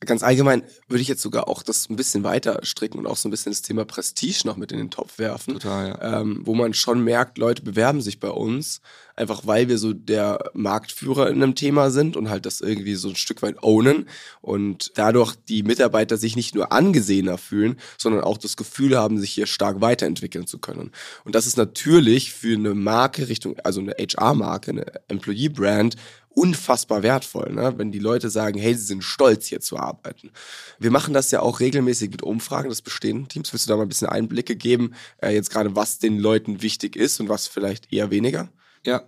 ganz 0.00 0.22
allgemein 0.22 0.64
würde 0.88 1.00
ich 1.00 1.08
jetzt 1.08 1.22
sogar 1.22 1.48
auch 1.48 1.62
das 1.62 1.88
ein 1.88 1.96
bisschen 1.96 2.24
weiter 2.24 2.58
stricken 2.64 2.98
und 2.98 3.06
auch 3.06 3.16
so 3.16 3.28
ein 3.28 3.30
bisschen 3.30 3.52
das 3.52 3.62
Thema 3.62 3.84
Prestige 3.84 4.42
noch 4.44 4.56
mit 4.56 4.72
in 4.72 4.78
den 4.78 4.90
Topf 4.90 5.18
werfen. 5.18 5.54
Total, 5.54 5.88
ja. 5.88 6.20
Ähm, 6.20 6.40
wo 6.44 6.54
man 6.54 6.74
schon 6.74 7.02
merkt, 7.02 7.38
Leute 7.38 7.62
bewerben 7.62 8.02
sich 8.02 8.18
bei 8.20 8.28
uns, 8.28 8.80
einfach 9.16 9.46
weil 9.46 9.68
wir 9.68 9.78
so 9.78 9.92
der 9.92 10.50
Marktführer 10.54 11.28
in 11.28 11.42
einem 11.42 11.54
Thema 11.54 11.90
sind 11.90 12.16
und 12.16 12.28
halt 12.28 12.46
das 12.46 12.60
irgendwie 12.60 12.94
so 12.94 13.08
ein 13.08 13.16
Stück 13.16 13.42
weit 13.42 13.62
ownen 13.62 14.08
und 14.42 14.92
dadurch 14.94 15.34
die 15.48 15.62
Mitarbeiter 15.62 16.16
sich 16.16 16.36
nicht 16.36 16.54
nur 16.54 16.70
angesehener 16.70 17.38
fühlen, 17.38 17.76
sondern 17.98 18.22
auch 18.22 18.38
das 18.38 18.56
Gefühl 18.56 18.96
haben, 18.96 19.18
sich 19.18 19.32
hier 19.32 19.46
stark 19.46 19.80
weiterentwickeln 19.80 20.46
zu 20.46 20.58
können. 20.58 20.92
Und 21.24 21.34
das 21.34 21.46
ist 21.46 21.56
natürlich 21.56 22.32
für 22.32 22.54
eine 22.54 22.74
Marke 22.74 23.28
Richtung, 23.28 23.56
also 23.64 23.80
eine 23.80 23.92
HR-Marke, 23.92 24.70
eine 24.70 24.86
Employee-Brand 25.08 25.96
unfassbar 26.36 27.02
wertvoll, 27.02 27.50
ne? 27.54 27.74
wenn 27.78 27.92
die 27.92 27.98
Leute 27.98 28.28
sagen, 28.28 28.58
hey, 28.58 28.74
sie 28.74 28.84
sind 28.84 29.02
stolz, 29.02 29.46
hier 29.46 29.60
zu 29.60 29.78
arbeiten. 29.78 30.30
Wir 30.78 30.90
machen 30.90 31.14
das 31.14 31.30
ja 31.30 31.40
auch 31.40 31.60
regelmäßig 31.60 32.10
mit 32.10 32.22
Umfragen 32.22 32.68
des 32.68 32.82
bestehenden 32.82 33.28
Teams. 33.28 33.50
Willst 33.54 33.66
du 33.66 33.70
da 33.70 33.76
mal 33.76 33.84
ein 33.84 33.88
bisschen 33.88 34.08
Einblicke 34.08 34.54
geben, 34.54 34.92
äh, 35.22 35.30
jetzt 35.30 35.50
gerade, 35.50 35.74
was 35.74 35.98
den 35.98 36.18
Leuten 36.18 36.60
wichtig 36.60 36.94
ist 36.94 37.20
und 37.20 37.30
was 37.30 37.46
vielleicht 37.46 37.90
eher 37.90 38.10
weniger? 38.10 38.50
Ja. 38.86 39.02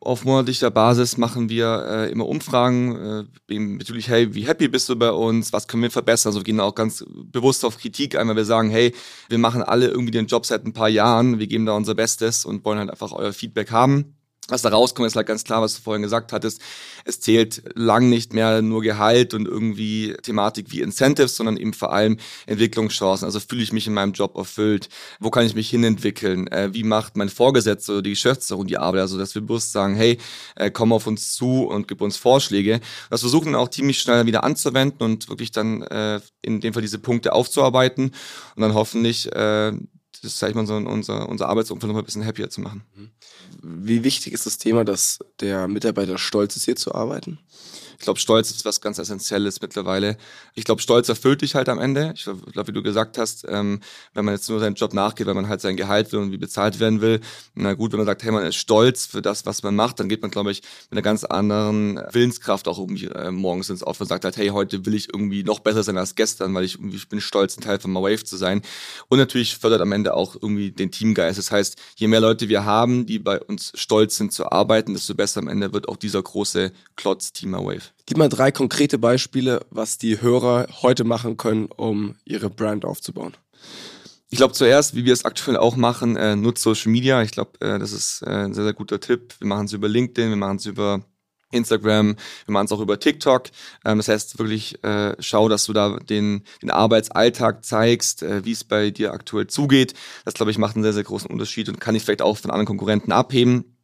Auf 0.00 0.24
monatlicher 0.24 0.70
Basis 0.70 1.16
machen 1.16 1.48
wir 1.48 1.84
äh, 1.90 2.12
immer 2.12 2.28
Umfragen, 2.28 3.26
äh, 3.48 3.58
natürlich, 3.58 4.08
hey, 4.08 4.32
wie 4.32 4.46
happy 4.46 4.68
bist 4.68 4.88
du 4.88 4.94
bei 4.94 5.10
uns, 5.10 5.52
was 5.52 5.66
können 5.66 5.82
wir 5.82 5.90
verbessern? 5.90 6.30
Also 6.30 6.40
wir 6.40 6.44
gehen 6.44 6.60
auch 6.60 6.76
ganz 6.76 7.04
bewusst 7.08 7.64
auf 7.64 7.78
Kritik 7.78 8.16
einmal 8.16 8.36
wir 8.36 8.44
sagen, 8.44 8.70
hey, 8.70 8.94
wir 9.28 9.38
machen 9.38 9.60
alle 9.60 9.88
irgendwie 9.88 10.12
den 10.12 10.26
Job 10.26 10.46
seit 10.46 10.64
ein 10.64 10.72
paar 10.72 10.88
Jahren, 10.88 11.40
wir 11.40 11.48
geben 11.48 11.66
da 11.66 11.72
unser 11.72 11.96
Bestes 11.96 12.44
und 12.44 12.64
wollen 12.64 12.78
halt 12.78 12.90
einfach 12.90 13.10
euer 13.10 13.32
Feedback 13.32 13.72
haben 13.72 14.17
was 14.48 14.62
da 14.62 14.70
rauskommt, 14.70 15.06
ist 15.06 15.16
halt 15.16 15.26
ganz 15.26 15.44
klar, 15.44 15.62
was 15.62 15.76
du 15.76 15.82
vorhin 15.82 16.02
gesagt 16.02 16.32
hattest. 16.32 16.60
Es 17.04 17.20
zählt 17.20 17.62
lang 17.74 18.08
nicht 18.08 18.32
mehr 18.32 18.62
nur 18.62 18.82
Gehalt 18.82 19.34
und 19.34 19.46
irgendwie 19.46 20.14
Thematik 20.22 20.72
wie 20.72 20.80
Incentives, 20.80 21.36
sondern 21.36 21.56
eben 21.56 21.74
vor 21.74 21.92
allem 21.92 22.16
Entwicklungschancen. 22.46 23.26
Also 23.26 23.40
fühle 23.40 23.62
ich 23.62 23.72
mich 23.72 23.86
in 23.86 23.94
meinem 23.94 24.12
Job 24.12 24.36
erfüllt? 24.36 24.88
Wo 25.20 25.30
kann 25.30 25.44
ich 25.44 25.54
mich 25.54 25.68
hinentwickeln? 25.68 26.46
Äh, 26.48 26.72
wie 26.72 26.84
macht 26.84 27.16
mein 27.16 27.28
Vorgesetzter 27.28 27.94
oder 27.94 28.02
die 28.02 28.10
Geschäftsführung 28.10 28.66
die 28.66 28.78
Arbeit? 28.78 29.02
Also, 29.02 29.18
dass 29.18 29.34
wir 29.34 29.42
bewusst 29.42 29.72
sagen, 29.72 29.94
hey, 29.94 30.18
äh, 30.56 30.70
komm 30.70 30.92
auf 30.92 31.06
uns 31.06 31.34
zu 31.34 31.64
und 31.64 31.86
gib 31.86 32.00
uns 32.00 32.16
Vorschläge. 32.16 32.80
Das 33.10 33.20
versuchen 33.20 33.52
wir 33.52 33.58
auch 33.58 33.68
ziemlich 33.68 34.00
schnell 34.00 34.26
wieder 34.26 34.44
anzuwenden 34.44 35.02
und 35.02 35.28
wirklich 35.28 35.52
dann 35.52 35.82
äh, 35.82 36.20
in 36.42 36.60
dem 36.60 36.72
Fall 36.72 36.82
diese 36.82 36.98
Punkte 36.98 37.32
aufzuarbeiten 37.32 38.12
und 38.56 38.62
dann 38.62 38.74
hoffentlich 38.74 39.30
äh, 39.32 39.72
das 40.20 40.38
sag 40.38 40.50
ich 40.50 40.54
mal, 40.54 40.66
so 40.66 40.74
unser, 40.74 41.28
unser 41.28 41.48
Arbeitsumfeld 41.48 41.92
noch 41.92 41.98
ein 41.98 42.04
bisschen 42.04 42.24
happier 42.24 42.50
zu 42.50 42.60
machen. 42.60 42.82
Wie 43.62 44.04
wichtig 44.04 44.32
ist 44.32 44.46
das 44.46 44.58
Thema, 44.58 44.84
dass 44.84 45.18
der 45.40 45.68
Mitarbeiter 45.68 46.18
stolz 46.18 46.56
ist, 46.56 46.64
hier 46.64 46.76
zu 46.76 46.94
arbeiten? 46.94 47.38
Ich 47.98 48.04
glaube, 48.04 48.20
Stolz 48.20 48.50
ist 48.50 48.64
was 48.64 48.80
ganz 48.80 48.98
Essentielles 48.98 49.60
mittlerweile. 49.60 50.16
Ich 50.54 50.64
glaube, 50.64 50.80
Stolz 50.80 51.08
erfüllt 51.08 51.42
dich 51.42 51.56
halt 51.56 51.68
am 51.68 51.80
Ende. 51.80 52.12
Ich 52.14 52.24
glaube, 52.24 52.68
wie 52.68 52.72
du 52.72 52.82
gesagt 52.82 53.18
hast, 53.18 53.44
ähm, 53.48 53.80
wenn 54.14 54.24
man 54.24 54.34
jetzt 54.34 54.48
nur 54.48 54.60
seinen 54.60 54.76
Job 54.76 54.94
nachgeht, 54.94 55.26
weil 55.26 55.34
man 55.34 55.48
halt 55.48 55.60
sein 55.60 55.76
Gehalt 55.76 56.12
will 56.12 56.20
und 56.20 56.30
wie 56.30 56.38
bezahlt 56.38 56.78
werden 56.78 57.00
will, 57.00 57.20
na 57.54 57.74
gut, 57.74 57.90
wenn 57.92 57.98
man 57.98 58.06
sagt, 58.06 58.22
hey, 58.22 58.30
man 58.30 58.46
ist 58.46 58.54
stolz 58.54 59.06
für 59.06 59.20
das, 59.20 59.46
was 59.46 59.64
man 59.64 59.74
macht, 59.74 59.98
dann 59.98 60.08
geht 60.08 60.22
man, 60.22 60.30
glaube 60.30 60.52
ich, 60.52 60.62
mit 60.90 60.92
einer 60.92 61.02
ganz 61.02 61.24
anderen 61.24 62.00
Willenskraft 62.12 62.68
auch 62.68 62.78
irgendwie 62.78 63.06
äh, 63.06 63.32
morgens 63.32 63.68
ins 63.68 63.82
Office 63.82 64.02
und 64.02 64.08
sagt 64.08 64.24
halt, 64.24 64.36
hey, 64.36 64.48
heute 64.48 64.86
will 64.86 64.94
ich 64.94 65.12
irgendwie 65.12 65.42
noch 65.42 65.58
besser 65.58 65.82
sein 65.82 65.98
als 65.98 66.14
gestern, 66.14 66.54
weil 66.54 66.64
ich 66.64 66.76
irgendwie 66.76 66.96
ich 66.96 67.08
bin 67.08 67.20
stolz, 67.20 67.56
ein 67.56 67.62
Teil 67.62 67.80
von 67.80 67.92
My 67.92 68.00
Wave 68.00 68.22
zu 68.22 68.36
sein. 68.36 68.62
Und 69.08 69.18
natürlich 69.18 69.56
fördert 69.56 69.80
am 69.80 69.90
Ende 69.90 70.14
auch 70.14 70.36
irgendwie 70.36 70.70
den 70.70 70.92
Teamgeist. 70.92 71.38
Das 71.38 71.50
heißt, 71.50 71.76
je 71.96 72.06
mehr 72.06 72.20
Leute 72.20 72.48
wir 72.48 72.64
haben, 72.64 73.06
die 73.06 73.18
bei 73.18 73.40
uns 73.40 73.72
stolz 73.74 74.16
sind 74.16 74.32
zu 74.32 74.50
arbeiten, 74.52 74.94
desto 74.94 75.14
besser 75.14 75.40
am 75.40 75.48
Ende 75.48 75.72
wird 75.72 75.88
auch 75.88 75.96
dieser 75.96 76.22
große 76.22 76.72
Klotz 76.96 77.32
Team 77.32 77.50
My 77.50 77.58
Wave. 77.58 77.87
Gib 78.06 78.16
mal 78.16 78.28
drei 78.28 78.50
konkrete 78.52 78.98
Beispiele, 78.98 79.66
was 79.70 79.98
die 79.98 80.20
Hörer 80.20 80.66
heute 80.82 81.04
machen 81.04 81.36
können, 81.36 81.66
um 81.66 82.16
ihre 82.24 82.50
Brand 82.50 82.84
aufzubauen. 82.84 83.36
Ich 84.30 84.38
glaube 84.38 84.52
zuerst, 84.52 84.94
wie 84.94 85.04
wir 85.04 85.12
es 85.12 85.24
aktuell 85.24 85.56
auch 85.56 85.76
machen, 85.76 86.16
äh, 86.16 86.36
nutzt 86.36 86.62
Social 86.62 86.92
Media. 86.92 87.22
Ich 87.22 87.30
glaube, 87.30 87.52
äh, 87.60 87.78
das 87.78 87.92
ist 87.92 88.22
äh, 88.22 88.30
ein 88.30 88.54
sehr, 88.54 88.64
sehr 88.64 88.74
guter 88.74 89.00
Tipp. 89.00 89.34
Wir 89.38 89.46
machen 89.46 89.66
es 89.66 89.72
über 89.72 89.88
LinkedIn, 89.88 90.28
wir 90.28 90.36
machen 90.36 90.56
es 90.56 90.66
über 90.66 91.02
Instagram, 91.50 92.16
wir 92.44 92.52
machen 92.52 92.66
es 92.66 92.72
auch 92.72 92.80
über 92.80 93.00
TikTok. 93.00 93.44
Ähm, 93.84 93.96
das 93.96 94.08
heißt 94.08 94.38
wirklich, 94.38 94.82
äh, 94.84 95.16
schau, 95.18 95.48
dass 95.48 95.64
du 95.64 95.72
da 95.72 95.96
den, 95.96 96.44
den 96.62 96.70
Arbeitsalltag 96.70 97.64
zeigst, 97.64 98.22
äh, 98.22 98.44
wie 98.44 98.52
es 98.52 98.64
bei 98.64 98.90
dir 98.90 99.12
aktuell 99.12 99.46
zugeht. 99.46 99.94
Das, 100.26 100.34
glaube 100.34 100.50
ich, 100.50 100.58
macht 100.58 100.76
einen 100.76 100.82
sehr, 100.82 100.92
sehr 100.92 101.04
großen 101.04 101.30
Unterschied 101.30 101.68
und 101.70 101.80
kann 101.80 101.94
ich 101.94 102.04
vielleicht 102.04 102.22
auch 102.22 102.36
von 102.36 102.50
anderen 102.50 102.66
Konkurrenten 102.66 103.12
abheben. 103.12 103.77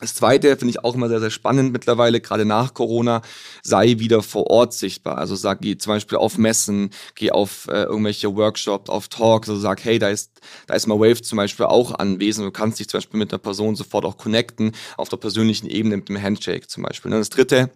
Das 0.00 0.14
zweite 0.14 0.56
finde 0.56 0.70
ich 0.70 0.82
auch 0.82 0.94
immer 0.94 1.08
sehr, 1.08 1.20
sehr 1.20 1.30
spannend 1.30 1.72
mittlerweile, 1.72 2.20
gerade 2.20 2.46
nach 2.46 2.72
Corona, 2.72 3.20
sei 3.62 3.98
wieder 3.98 4.22
vor 4.22 4.48
Ort 4.48 4.72
sichtbar. 4.72 5.18
Also 5.18 5.36
sag, 5.36 5.60
geh 5.60 5.76
zum 5.76 5.92
Beispiel 5.92 6.16
auf 6.16 6.38
Messen, 6.38 6.90
geh 7.14 7.30
auf 7.30 7.68
äh, 7.68 7.82
irgendwelche 7.82 8.34
Workshops, 8.34 8.88
auf 8.88 9.08
Talks, 9.08 9.48
also 9.50 9.60
sag, 9.60 9.84
hey, 9.84 9.98
da 9.98 10.08
ist, 10.08 10.40
da 10.66 10.74
ist 10.74 10.86
mal 10.86 10.98
Wave 10.98 11.20
zum 11.20 11.36
Beispiel 11.36 11.66
auch 11.66 11.98
anwesend. 11.98 12.46
Du 12.46 12.50
kannst 12.50 12.80
dich 12.80 12.88
zum 12.88 12.98
Beispiel 12.98 13.18
mit 13.18 13.30
der 13.30 13.38
Person 13.38 13.76
sofort 13.76 14.06
auch 14.06 14.16
connecten, 14.16 14.72
auf 14.96 15.10
der 15.10 15.18
persönlichen 15.18 15.68
Ebene 15.68 15.98
mit 15.98 16.08
dem 16.08 16.20
Handshake 16.20 16.66
zum 16.66 16.82
Beispiel. 16.84 17.12
Und 17.12 17.18
das 17.18 17.28
dritte, 17.28 17.70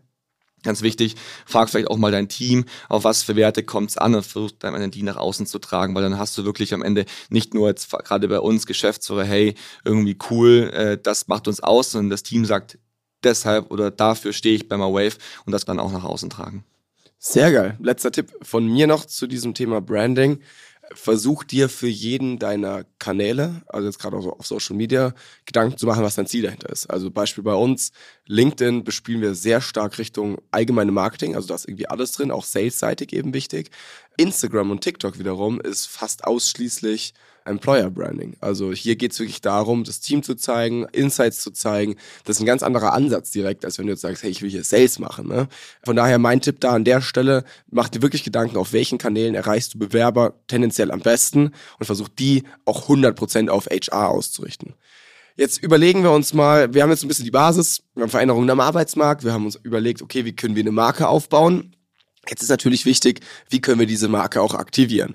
Ganz 0.64 0.80
wichtig, 0.80 1.14
frag 1.46 1.68
vielleicht 1.68 1.88
auch 1.88 1.98
mal 1.98 2.10
dein 2.10 2.28
Team, 2.28 2.64
auf 2.88 3.04
was 3.04 3.22
für 3.22 3.36
Werte 3.36 3.62
kommt 3.62 3.90
es 3.90 3.98
an 3.98 4.14
und 4.14 4.24
versuch 4.24 4.50
dann 4.58 4.90
die 4.90 5.02
nach 5.02 5.16
außen 5.16 5.46
zu 5.46 5.58
tragen, 5.58 5.94
weil 5.94 6.02
dann 6.02 6.18
hast 6.18 6.36
du 6.38 6.44
wirklich 6.44 6.72
am 6.72 6.82
Ende 6.82 7.04
nicht 7.28 7.52
nur 7.52 7.68
jetzt 7.68 7.90
gerade 7.90 8.28
bei 8.28 8.40
uns 8.40 8.66
Geschäftsführer, 8.66 9.24
hey, 9.24 9.54
irgendwie 9.84 10.16
cool, 10.30 10.70
äh, 10.72 10.98
das 11.00 11.28
macht 11.28 11.48
uns 11.48 11.60
aus, 11.60 11.90
sondern 11.92 12.10
das 12.10 12.22
Team 12.22 12.46
sagt, 12.46 12.78
deshalb 13.22 13.70
oder 13.70 13.90
dafür 13.90 14.32
stehe 14.32 14.56
ich 14.56 14.68
bei 14.68 14.76
My 14.78 14.84
Wave 14.84 15.18
und 15.44 15.52
das 15.52 15.66
dann 15.66 15.78
auch 15.78 15.92
nach 15.92 16.04
außen 16.04 16.30
tragen. 16.30 16.64
Sehr 17.18 17.52
geil. 17.52 17.76
Letzter 17.80 18.12
Tipp 18.12 18.32
von 18.42 18.66
mir 18.66 18.86
noch 18.86 19.04
zu 19.04 19.26
diesem 19.26 19.54
Thema 19.54 19.80
Branding 19.80 20.40
versuch 20.94 21.44
dir 21.44 21.68
für 21.68 21.88
jeden 21.88 22.38
deiner 22.38 22.84
Kanäle, 22.98 23.62
also 23.66 23.86
jetzt 23.86 23.98
gerade 23.98 24.16
auch 24.16 24.26
auf 24.26 24.46
Social 24.46 24.76
Media, 24.76 25.12
Gedanken 25.44 25.76
zu 25.76 25.86
machen, 25.86 26.02
was 26.02 26.14
dein 26.14 26.26
Ziel 26.26 26.42
dahinter 26.42 26.70
ist. 26.70 26.86
Also 26.86 27.10
Beispiel 27.10 27.44
bei 27.44 27.54
uns, 27.54 27.92
LinkedIn 28.26 28.84
bespielen 28.84 29.20
wir 29.20 29.34
sehr 29.34 29.60
stark 29.60 29.98
Richtung 29.98 30.38
allgemeine 30.50 30.92
Marketing, 30.92 31.34
also 31.34 31.48
da 31.48 31.54
ist 31.54 31.68
irgendwie 31.68 31.88
alles 31.88 32.12
drin, 32.12 32.30
auch 32.30 32.44
salesseitig 32.44 33.12
eben 33.12 33.34
wichtig. 33.34 33.70
Instagram 34.16 34.70
und 34.70 34.80
TikTok 34.80 35.18
wiederum 35.18 35.60
ist 35.60 35.86
fast 35.86 36.24
ausschließlich 36.24 37.14
Employer 37.44 37.90
Branding. 37.90 38.36
Also 38.40 38.72
hier 38.72 38.96
geht 38.96 39.12
es 39.12 39.18
wirklich 39.18 39.40
darum, 39.40 39.84
das 39.84 40.00
Team 40.00 40.22
zu 40.22 40.34
zeigen, 40.34 40.86
Insights 40.92 41.40
zu 41.40 41.50
zeigen. 41.50 41.96
Das 42.24 42.36
ist 42.36 42.40
ein 42.40 42.46
ganz 42.46 42.62
anderer 42.62 42.92
Ansatz 42.92 43.30
direkt, 43.30 43.64
als 43.64 43.78
wenn 43.78 43.86
du 43.86 43.92
jetzt 43.92 44.00
sagst, 44.00 44.22
hey, 44.22 44.30
ich 44.30 44.42
will 44.42 44.50
hier 44.50 44.64
Sales 44.64 44.98
machen. 44.98 45.28
Ne? 45.28 45.48
Von 45.84 45.96
daher 45.96 46.18
mein 46.18 46.40
Tipp 46.40 46.60
da 46.60 46.72
an 46.72 46.84
der 46.84 47.00
Stelle, 47.00 47.44
mach 47.70 47.88
dir 47.88 48.02
wirklich 48.02 48.24
Gedanken, 48.24 48.56
auf 48.56 48.72
welchen 48.72 48.98
Kanälen 48.98 49.34
erreichst 49.34 49.74
du 49.74 49.78
Bewerber 49.78 50.34
tendenziell 50.46 50.90
am 50.90 51.00
besten 51.00 51.52
und 51.78 51.86
versuch 51.86 52.08
die 52.08 52.44
auch 52.64 52.88
100% 52.88 53.48
auf 53.48 53.66
HR 53.66 54.08
auszurichten. 54.08 54.74
Jetzt 55.36 55.62
überlegen 55.62 56.04
wir 56.04 56.12
uns 56.12 56.32
mal, 56.32 56.72
wir 56.74 56.82
haben 56.82 56.90
jetzt 56.90 57.02
ein 57.02 57.08
bisschen 57.08 57.24
die 57.24 57.32
Basis, 57.32 57.82
wir 57.94 58.04
haben 58.04 58.10
Veränderungen 58.10 58.48
am 58.50 58.60
Arbeitsmarkt, 58.60 59.24
wir 59.24 59.32
haben 59.32 59.44
uns 59.44 59.56
überlegt, 59.56 60.00
okay, 60.00 60.24
wie 60.24 60.36
können 60.36 60.54
wir 60.54 60.62
eine 60.62 60.70
Marke 60.70 61.08
aufbauen? 61.08 61.74
Jetzt 62.28 62.42
ist 62.42 62.48
natürlich 62.48 62.86
wichtig, 62.86 63.20
wie 63.50 63.60
können 63.60 63.80
wir 63.80 63.86
diese 63.86 64.08
Marke 64.08 64.40
auch 64.40 64.54
aktivieren? 64.54 65.14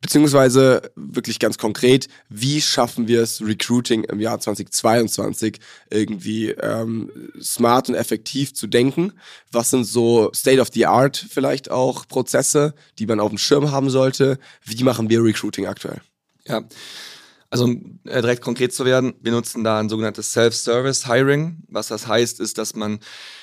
Beziehungsweise 0.00 0.92
wirklich 0.94 1.38
ganz 1.38 1.58
konkret, 1.58 2.08
wie 2.28 2.60
schaffen 2.60 3.08
wir 3.08 3.22
es, 3.22 3.40
Recruiting 3.40 4.04
im 4.04 4.20
Jahr 4.20 4.38
2022 4.38 5.58
irgendwie 5.90 6.50
ähm, 6.50 7.10
smart 7.40 7.88
und 7.88 7.94
effektiv 7.94 8.54
zu 8.54 8.66
denken? 8.66 9.12
Was 9.50 9.70
sind 9.70 9.84
so 9.84 10.30
State 10.34 10.60
of 10.60 10.68
the 10.72 10.86
Art 10.86 11.16
vielleicht 11.28 11.70
auch 11.70 12.06
Prozesse, 12.06 12.74
die 12.98 13.06
man 13.06 13.20
auf 13.20 13.30
dem 13.30 13.38
Schirm 13.38 13.70
haben 13.70 13.90
sollte? 13.90 14.38
Wie 14.64 14.84
machen 14.84 15.08
wir 15.08 15.24
Recruiting 15.24 15.66
aktuell? 15.66 16.00
Ja, 16.46 16.62
also 17.50 17.64
um 17.64 18.00
äh, 18.04 18.20
direkt 18.20 18.42
konkret 18.42 18.72
zu 18.72 18.84
werden, 18.84 19.14
wir 19.20 19.32
nutzen 19.32 19.62
da 19.62 19.78
ein 19.78 19.88
sogenanntes 19.88 20.32
Self-Service 20.32 21.06
Hiring. 21.06 21.62
Was 21.68 21.88
das 21.88 22.06
heißt, 22.06 22.40
ist, 22.40 22.58
dass 22.58 22.74
man 22.74 22.98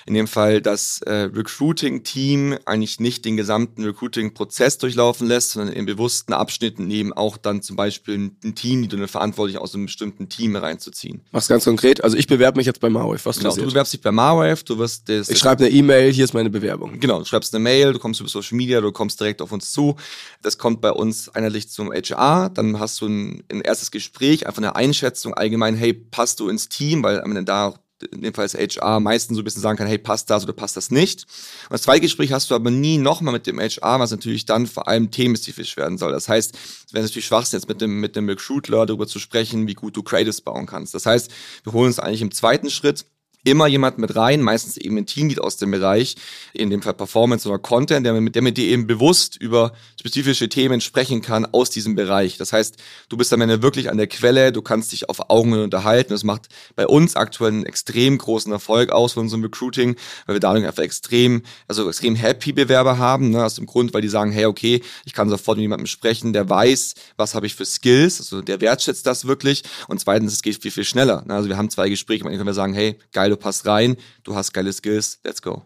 in 0.05 0.13
dem 0.13 0.27
Fall 0.27 0.62
das 0.62 1.01
äh, 1.01 1.29
Recruiting-Team 1.33 2.57
eigentlich 2.65 3.00
nicht 3.00 3.24
den 3.24 3.38
gesamten 3.38 3.83
Recruiting-Prozess 3.83 4.77
durchlaufen 4.77 5.27
lässt, 5.27 5.51
sondern 5.51 5.74
in 5.74 5.86
bewussten 5.86 6.33
Abschnitten 6.33 6.91
eben 6.91 7.13
auch 7.13 7.38
dann 7.38 7.62
zum 7.62 7.75
Beispiel 7.75 8.31
ein 8.43 8.55
Team, 8.55 8.81
die 8.81 8.89
du 8.89 9.07
verantwortlich 9.07 9.57
aus 9.57 9.74
einem 9.74 9.86
bestimmten 9.86 10.27
Team 10.27 10.55
reinzuziehen. 10.55 11.22
Mach's 11.31 11.48
ganz 11.48 11.63
konkret. 11.63 12.03
Also 12.03 12.17
ich 12.17 12.27
bewerbe 12.27 12.57
mich 12.57 12.67
jetzt 12.67 12.81
bei 12.81 12.89
Marwave. 12.89 13.24
Was 13.24 13.38
genau, 13.38 13.50
passiert? 13.50 13.67
du 13.67 13.72
bewerbst 13.72 13.93
dich 13.93 14.01
bei 14.01 14.12
Marwave, 14.12 14.63
du 14.65 14.77
wirst 14.77 15.07
das. 15.07 15.29
Ich 15.29 15.39
schreibe 15.39 15.63
eine 15.63 15.74
E-Mail, 15.74 16.12
hier 16.12 16.25
ist 16.25 16.33
meine 16.33 16.50
Bewerbung. 16.50 17.00
Genau, 17.00 17.19
du 17.19 17.25
schreibst 17.25 17.53
eine 17.55 17.63
Mail, 17.63 17.93
du 17.93 18.00
kommst 18.00 18.19
über 18.19 18.29
Social 18.29 18.57
Media, 18.57 18.81
du 18.81 18.91
kommst 18.91 19.19
direkt 19.19 19.41
auf 19.41 19.51
uns 19.51 19.72
zu. 19.72 19.95
Das 20.41 20.57
kommt 20.57 20.81
bei 20.81 20.91
uns 20.91 21.29
einheitlich 21.29 21.69
zum 21.69 21.91
HR, 21.91 22.50
dann 22.50 22.79
hast 22.79 23.00
du 23.00 23.07
ein, 23.07 23.43
ein 23.50 23.62
erstes 23.62 23.91
Gespräch, 23.93 24.45
einfach 24.45 24.57
eine 24.57 24.75
Einschätzung 24.75 25.33
allgemein, 25.33 25.75
hey, 25.75 25.93
passt 25.93 26.41
du 26.41 26.50
ins 26.50 26.67
Team, 26.67 27.03
weil 27.03 27.21
am 27.21 27.31
Ende 27.31 27.45
da 27.45 27.73
in 28.12 28.21
dem 28.21 28.33
Fall 28.33 28.45
ist 28.45 28.55
HR 28.55 29.00
meistens 29.00 29.38
so 29.38 29.41
ein 29.41 29.45
bisschen 29.45 29.62
sagen 29.62 29.77
kann, 29.77 29.88
hey, 29.88 29.97
passt 29.97 30.29
das 30.29 30.43
oder 30.43 30.53
passt 30.53 30.75
das 30.75 30.91
nicht. 30.91 31.23
Und 31.63 31.73
das 31.73 31.83
zweite 31.83 32.01
Gespräch 32.01 32.31
hast 32.33 32.51
du 32.51 32.55
aber 32.55 32.71
nie 32.71 32.97
nochmal 32.97 33.33
mit 33.33 33.47
dem 33.47 33.59
HR, 33.59 34.00
was 34.00 34.12
natürlich 34.12 34.45
dann 34.45 34.67
vor 34.67 34.88
allem 34.88 35.12
themenspezifisch 35.12 35.77
werden 35.77 35.97
soll. 35.97 36.12
Das 36.12 36.27
heißt, 36.27 36.53
es 36.88 36.93
wäre 36.93 37.03
natürlich 37.03 37.25
Schwachsinn, 37.25 37.59
jetzt 37.59 37.69
mit 37.69 37.81
dem, 37.81 38.00
mit 38.00 38.15
dem 38.15 38.27
Recruitler 38.27 38.85
darüber 38.85 39.07
zu 39.07 39.19
sprechen, 39.19 39.67
wie 39.67 39.73
gut 39.73 39.95
du 39.95 40.03
Creatives 40.03 40.41
bauen 40.41 40.65
kannst. 40.65 40.93
Das 40.93 41.05
heißt, 41.05 41.31
wir 41.63 41.73
holen 41.73 41.88
uns 41.88 42.00
eigentlich 42.00 42.21
im 42.21 42.31
zweiten 42.31 42.69
Schritt 42.69 43.05
immer 43.43 43.67
jemand 43.67 43.97
mit 43.97 44.15
rein, 44.15 44.41
meistens 44.41 44.77
eben 44.77 44.97
ein 44.97 45.05
Teamlead 45.05 45.41
aus 45.41 45.57
dem 45.57 45.71
Bereich, 45.71 46.15
in 46.53 46.69
dem 46.69 46.81
Fall 46.81 46.93
Performance 46.93 47.47
oder 47.47 47.59
Content, 47.59 48.05
der 48.05 48.13
mit, 48.13 48.35
der 48.35 48.41
mit 48.41 48.57
dir 48.57 48.65
eben 48.65 48.88
bewusst 48.88 49.35
über 49.35 49.73
spezifische 50.00 50.50
Themen 50.50 50.81
sprechen 50.81 51.21
kann 51.21 51.45
aus 51.45 51.69
diesem 51.69 51.95
Bereich. 51.95 52.38
Das 52.38 52.53
heißt, 52.53 52.77
du 53.09 53.17
bist 53.17 53.33
am 53.33 53.41
Ende 53.41 53.62
wirklich 53.62 53.89
an 53.89 53.97
der 53.97 54.07
Quelle, 54.07 54.51
du 54.51 54.62
kannst 54.62 54.91
dich 54.91 55.09
auf 55.09 55.29
Augen 55.29 55.53
unterhalten. 55.53 56.13
Das 56.13 56.23
macht 56.23 56.47
bei 56.75 56.88
uns 56.88 57.15
aktuell 57.15 57.51
einen 57.51 57.65
extrem 57.65 58.17
großen 58.17 58.51
Erfolg 58.51 58.91
aus 58.91 59.13
von 59.13 59.23
unserem 59.23 59.43
Recruiting, 59.43 59.95
weil 60.25 60.35
wir 60.35 60.39
dadurch 60.39 60.65
einfach 60.65 60.83
extrem, 60.83 61.43
also 61.67 61.88
extrem 61.89 62.15
happy 62.15 62.53
Bewerber 62.53 62.97
haben, 62.97 63.31
ne, 63.31 63.43
aus 63.43 63.55
dem 63.55 63.65
Grund, 63.65 63.93
weil 63.93 64.01
die 64.01 64.07
sagen, 64.07 64.31
hey, 64.31 64.45
okay, 64.45 64.81
ich 65.05 65.13
kann 65.13 65.29
sofort 65.29 65.57
mit 65.57 65.63
jemandem 65.63 65.88
sprechen, 65.88 66.33
der 66.33 66.50
weiß, 66.50 66.95
was 67.17 67.35
habe 67.35 67.45
ich 67.45 67.55
für 67.55 67.65
Skills, 67.65 68.19
also 68.19 68.41
der 68.41 68.62
wertschätzt 68.62 69.05
das 69.05 69.25
wirklich. 69.25 69.63
Und 69.88 70.00
zweitens, 70.00 70.33
es 70.33 70.41
geht 70.41 70.62
viel, 70.62 70.71
viel 70.71 70.85
schneller. 70.85 71.23
Ne? 71.27 71.33
Also 71.33 71.50
wir 71.50 71.57
haben 71.57 71.69
zwei 71.69 71.89
Gespräche, 71.89 72.23
man 72.23 72.33
können 72.33 72.45
wir 72.45 72.53
sagen, 72.53 72.73
hey, 72.73 72.97
geil, 73.12 73.32
du 73.33 73.37
passt 73.37 73.65
rein, 73.65 73.97
du 74.23 74.35
hast 74.35 74.53
geile 74.53 74.71
Skills, 74.71 75.19
let's 75.23 75.41
go. 75.41 75.63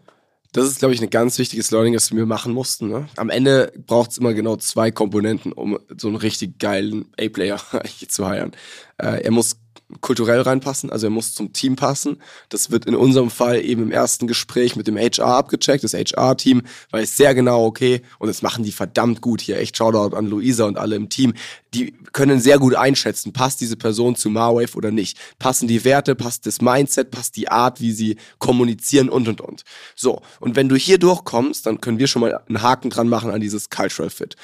Das 0.52 0.66
ist, 0.66 0.78
glaube 0.78 0.94
ich, 0.94 1.02
ein 1.02 1.10
ganz 1.10 1.38
wichtiges 1.38 1.70
Learning, 1.70 1.92
das 1.92 2.10
wir 2.10 2.24
machen 2.24 2.54
mussten. 2.54 2.88
Ne? 2.88 3.06
Am 3.16 3.28
Ende 3.28 3.70
braucht 3.86 4.12
es 4.12 4.18
immer 4.18 4.32
genau 4.32 4.56
zwei 4.56 4.90
Komponenten, 4.90 5.52
um 5.52 5.78
so 5.96 6.08
einen 6.08 6.16
richtig 6.16 6.58
geilen 6.58 7.12
A-Player 7.20 7.60
zu 8.08 8.26
heiren. 8.26 8.52
Äh, 8.96 9.24
er 9.24 9.30
muss 9.30 9.58
kulturell 10.00 10.42
reinpassen, 10.42 10.90
also 10.90 11.06
er 11.06 11.10
muss 11.10 11.34
zum 11.34 11.52
Team 11.52 11.76
passen. 11.76 12.18
Das 12.50 12.70
wird 12.70 12.84
in 12.84 12.94
unserem 12.94 13.30
Fall 13.30 13.64
eben 13.64 13.84
im 13.84 13.90
ersten 13.90 14.26
Gespräch 14.26 14.76
mit 14.76 14.86
dem 14.86 14.96
HR 14.96 15.26
abgecheckt. 15.26 15.82
Das 15.82 15.94
HR-Team 15.94 16.62
weiß 16.90 17.16
sehr 17.16 17.34
genau, 17.34 17.64
okay, 17.64 18.02
und 18.18 18.28
das 18.28 18.42
machen 18.42 18.64
die 18.64 18.72
verdammt 18.72 19.20
gut 19.22 19.40
hier. 19.40 19.58
Echt 19.58 19.76
Shoutout 19.76 20.14
an 20.14 20.26
Luisa 20.26 20.64
und 20.64 20.78
alle 20.78 20.96
im 20.96 21.08
Team. 21.08 21.32
Die 21.74 21.94
können 22.12 22.40
sehr 22.40 22.58
gut 22.58 22.74
einschätzen, 22.74 23.32
passt 23.32 23.60
diese 23.60 23.76
Person 23.76 24.14
zu 24.14 24.28
Marwave 24.30 24.76
oder 24.76 24.90
nicht. 24.90 25.18
Passen 25.38 25.68
die 25.68 25.84
Werte, 25.84 26.14
passt 26.14 26.46
das 26.46 26.60
Mindset, 26.60 27.10
passt 27.10 27.36
die 27.36 27.48
Art, 27.48 27.80
wie 27.80 27.92
sie 27.92 28.16
kommunizieren 28.38 29.08
und 29.08 29.28
und 29.28 29.40
und. 29.40 29.64
So, 29.94 30.20
und 30.40 30.56
wenn 30.56 30.68
du 30.68 30.76
hier 30.76 30.98
durchkommst, 30.98 31.64
dann 31.66 31.80
können 31.80 31.98
wir 31.98 32.06
schon 32.06 32.20
mal 32.20 32.40
einen 32.48 32.62
Haken 32.62 32.90
dran 32.90 33.08
machen 33.08 33.30
an 33.30 33.40
dieses 33.40 33.70
Cultural 33.70 34.10
Fit. 34.10 34.36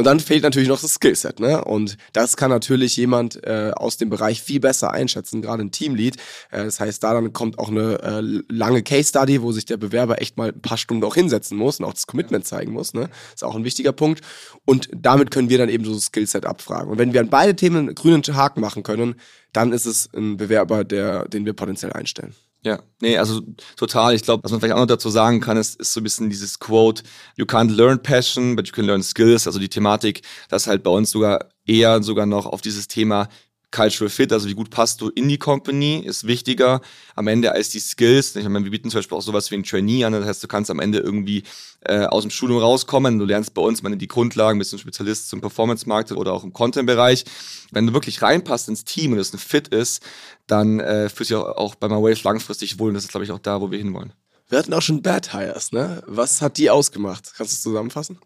Und 0.00 0.06
dann 0.06 0.18
fehlt 0.18 0.44
natürlich 0.44 0.70
noch 0.70 0.80
das 0.80 0.94
Skillset, 0.94 1.40
ne? 1.40 1.62
Und 1.62 1.98
das 2.14 2.38
kann 2.38 2.48
natürlich 2.48 2.96
jemand 2.96 3.44
äh, 3.44 3.72
aus 3.76 3.98
dem 3.98 4.08
Bereich 4.08 4.40
viel 4.40 4.58
besser 4.58 4.92
einschätzen, 4.92 5.42
gerade 5.42 5.62
ein 5.62 5.72
Teamlead. 5.72 6.16
Äh, 6.50 6.64
das 6.64 6.80
heißt, 6.80 7.04
da 7.04 7.12
dann 7.12 7.34
kommt 7.34 7.58
auch 7.58 7.68
eine 7.68 8.02
äh, 8.02 8.42
lange 8.48 8.82
Case 8.82 9.10
Study, 9.10 9.42
wo 9.42 9.52
sich 9.52 9.66
der 9.66 9.76
Bewerber 9.76 10.22
echt 10.22 10.38
mal 10.38 10.52
ein 10.52 10.62
paar 10.62 10.78
Stunden 10.78 11.04
auch 11.04 11.16
hinsetzen 11.16 11.58
muss 11.58 11.80
und 11.80 11.84
auch 11.84 11.92
das 11.92 12.06
Commitment 12.06 12.46
zeigen 12.46 12.72
muss, 12.72 12.94
ne? 12.94 13.10
Ist 13.34 13.44
auch 13.44 13.54
ein 13.54 13.64
wichtiger 13.64 13.92
Punkt. 13.92 14.22
Und 14.64 14.88
damit 14.96 15.30
können 15.30 15.50
wir 15.50 15.58
dann 15.58 15.68
eben 15.68 15.84
so 15.84 15.92
das 15.92 16.04
Skillset 16.04 16.46
abfragen. 16.46 16.90
Und 16.90 16.96
wenn 16.96 17.12
wir 17.12 17.20
an 17.20 17.28
beide 17.28 17.54
Themen 17.54 17.88
einen 17.88 17.94
grünen 17.94 18.22
Haken 18.22 18.62
machen 18.62 18.82
können, 18.82 19.16
dann 19.52 19.70
ist 19.70 19.84
es 19.84 20.08
ein 20.16 20.38
Bewerber, 20.38 20.82
der, 20.82 21.28
den 21.28 21.44
wir 21.44 21.52
potenziell 21.52 21.92
einstellen. 21.92 22.34
Ja, 22.62 22.78
nee, 23.00 23.16
also 23.16 23.40
total. 23.76 24.14
Ich 24.14 24.22
glaube, 24.22 24.44
was 24.44 24.50
man 24.50 24.60
vielleicht 24.60 24.74
auch 24.74 24.80
noch 24.80 24.86
dazu 24.86 25.08
sagen 25.08 25.40
kann, 25.40 25.56
ist, 25.56 25.80
ist 25.80 25.94
so 25.94 26.00
ein 26.00 26.04
bisschen 26.04 26.28
dieses 26.28 26.58
Quote, 26.58 27.02
you 27.36 27.46
can't 27.46 27.70
learn 27.70 28.02
passion, 28.02 28.54
but 28.54 28.66
you 28.68 28.74
can 28.74 28.84
learn 28.84 29.02
skills. 29.02 29.46
Also 29.46 29.58
die 29.58 29.70
Thematik, 29.70 30.20
dass 30.50 30.66
halt 30.66 30.82
bei 30.82 30.90
uns 30.90 31.10
sogar 31.10 31.48
eher 31.64 32.02
sogar 32.02 32.26
noch 32.26 32.44
auf 32.44 32.60
dieses 32.60 32.86
Thema 32.86 33.28
Cultural 33.70 34.10
Fit, 34.10 34.32
also 34.32 34.48
wie 34.48 34.54
gut 34.54 34.70
passt 34.70 35.00
du 35.00 35.08
in 35.10 35.28
die 35.28 35.38
Company, 35.38 36.02
ist 36.04 36.26
wichtiger 36.26 36.80
am 37.14 37.28
Ende 37.28 37.52
als 37.52 37.68
die 37.68 37.78
Skills. 37.78 38.34
Ich 38.34 38.48
meine, 38.48 38.64
wir 38.64 38.70
bieten 38.70 38.90
zum 38.90 38.98
Beispiel 38.98 39.16
auch 39.16 39.22
sowas 39.22 39.50
wie 39.50 39.56
ein 39.56 39.62
Trainee 39.62 40.04
an, 40.04 40.12
das 40.12 40.24
heißt, 40.24 40.42
du 40.42 40.48
kannst 40.48 40.70
am 40.70 40.80
Ende 40.80 40.98
irgendwie 40.98 41.44
äh, 41.82 42.04
aus 42.06 42.22
dem 42.22 42.30
Studium 42.30 42.58
rauskommen, 42.58 43.18
du 43.18 43.24
lernst 43.24 43.54
bei 43.54 43.62
uns 43.62 43.82
meine 43.82 43.96
die 43.96 44.08
Grundlagen, 44.08 44.58
bist 44.58 44.72
ein 44.72 44.78
Spezialist 44.78 45.28
zum 45.28 45.40
Performance-Markt 45.40 46.12
oder 46.12 46.32
auch 46.32 46.44
im 46.44 46.52
Content-Bereich. 46.52 47.24
Wenn 47.70 47.86
du 47.86 47.92
wirklich 47.92 48.22
reinpasst 48.22 48.68
ins 48.68 48.84
Team 48.84 49.12
und 49.12 49.18
es 49.18 49.32
ein 49.32 49.38
Fit 49.38 49.68
ist, 49.68 50.02
dann 50.46 50.80
äh, 50.80 51.08
fühlst 51.08 51.30
du 51.30 51.36
dich 51.36 51.44
auch 51.44 51.74
bei 51.76 51.88
MyWave 51.88 52.20
langfristig 52.24 52.78
wohl 52.78 52.88
und 52.88 52.94
das 52.94 53.04
ist, 53.04 53.10
glaube 53.10 53.24
ich, 53.24 53.30
auch 53.30 53.38
da, 53.38 53.60
wo 53.60 53.70
wir 53.70 53.78
hinwollen. 53.78 54.12
Wir 54.48 54.58
hatten 54.58 54.74
auch 54.74 54.82
schon 54.82 55.00
Bad 55.00 55.32
Hires, 55.32 55.70
ne? 55.70 56.02
Was 56.06 56.42
hat 56.42 56.58
die 56.58 56.70
ausgemacht? 56.70 57.34
Kannst 57.36 57.52
du 57.52 57.54
es 57.54 57.62
zusammenfassen? 57.62 58.18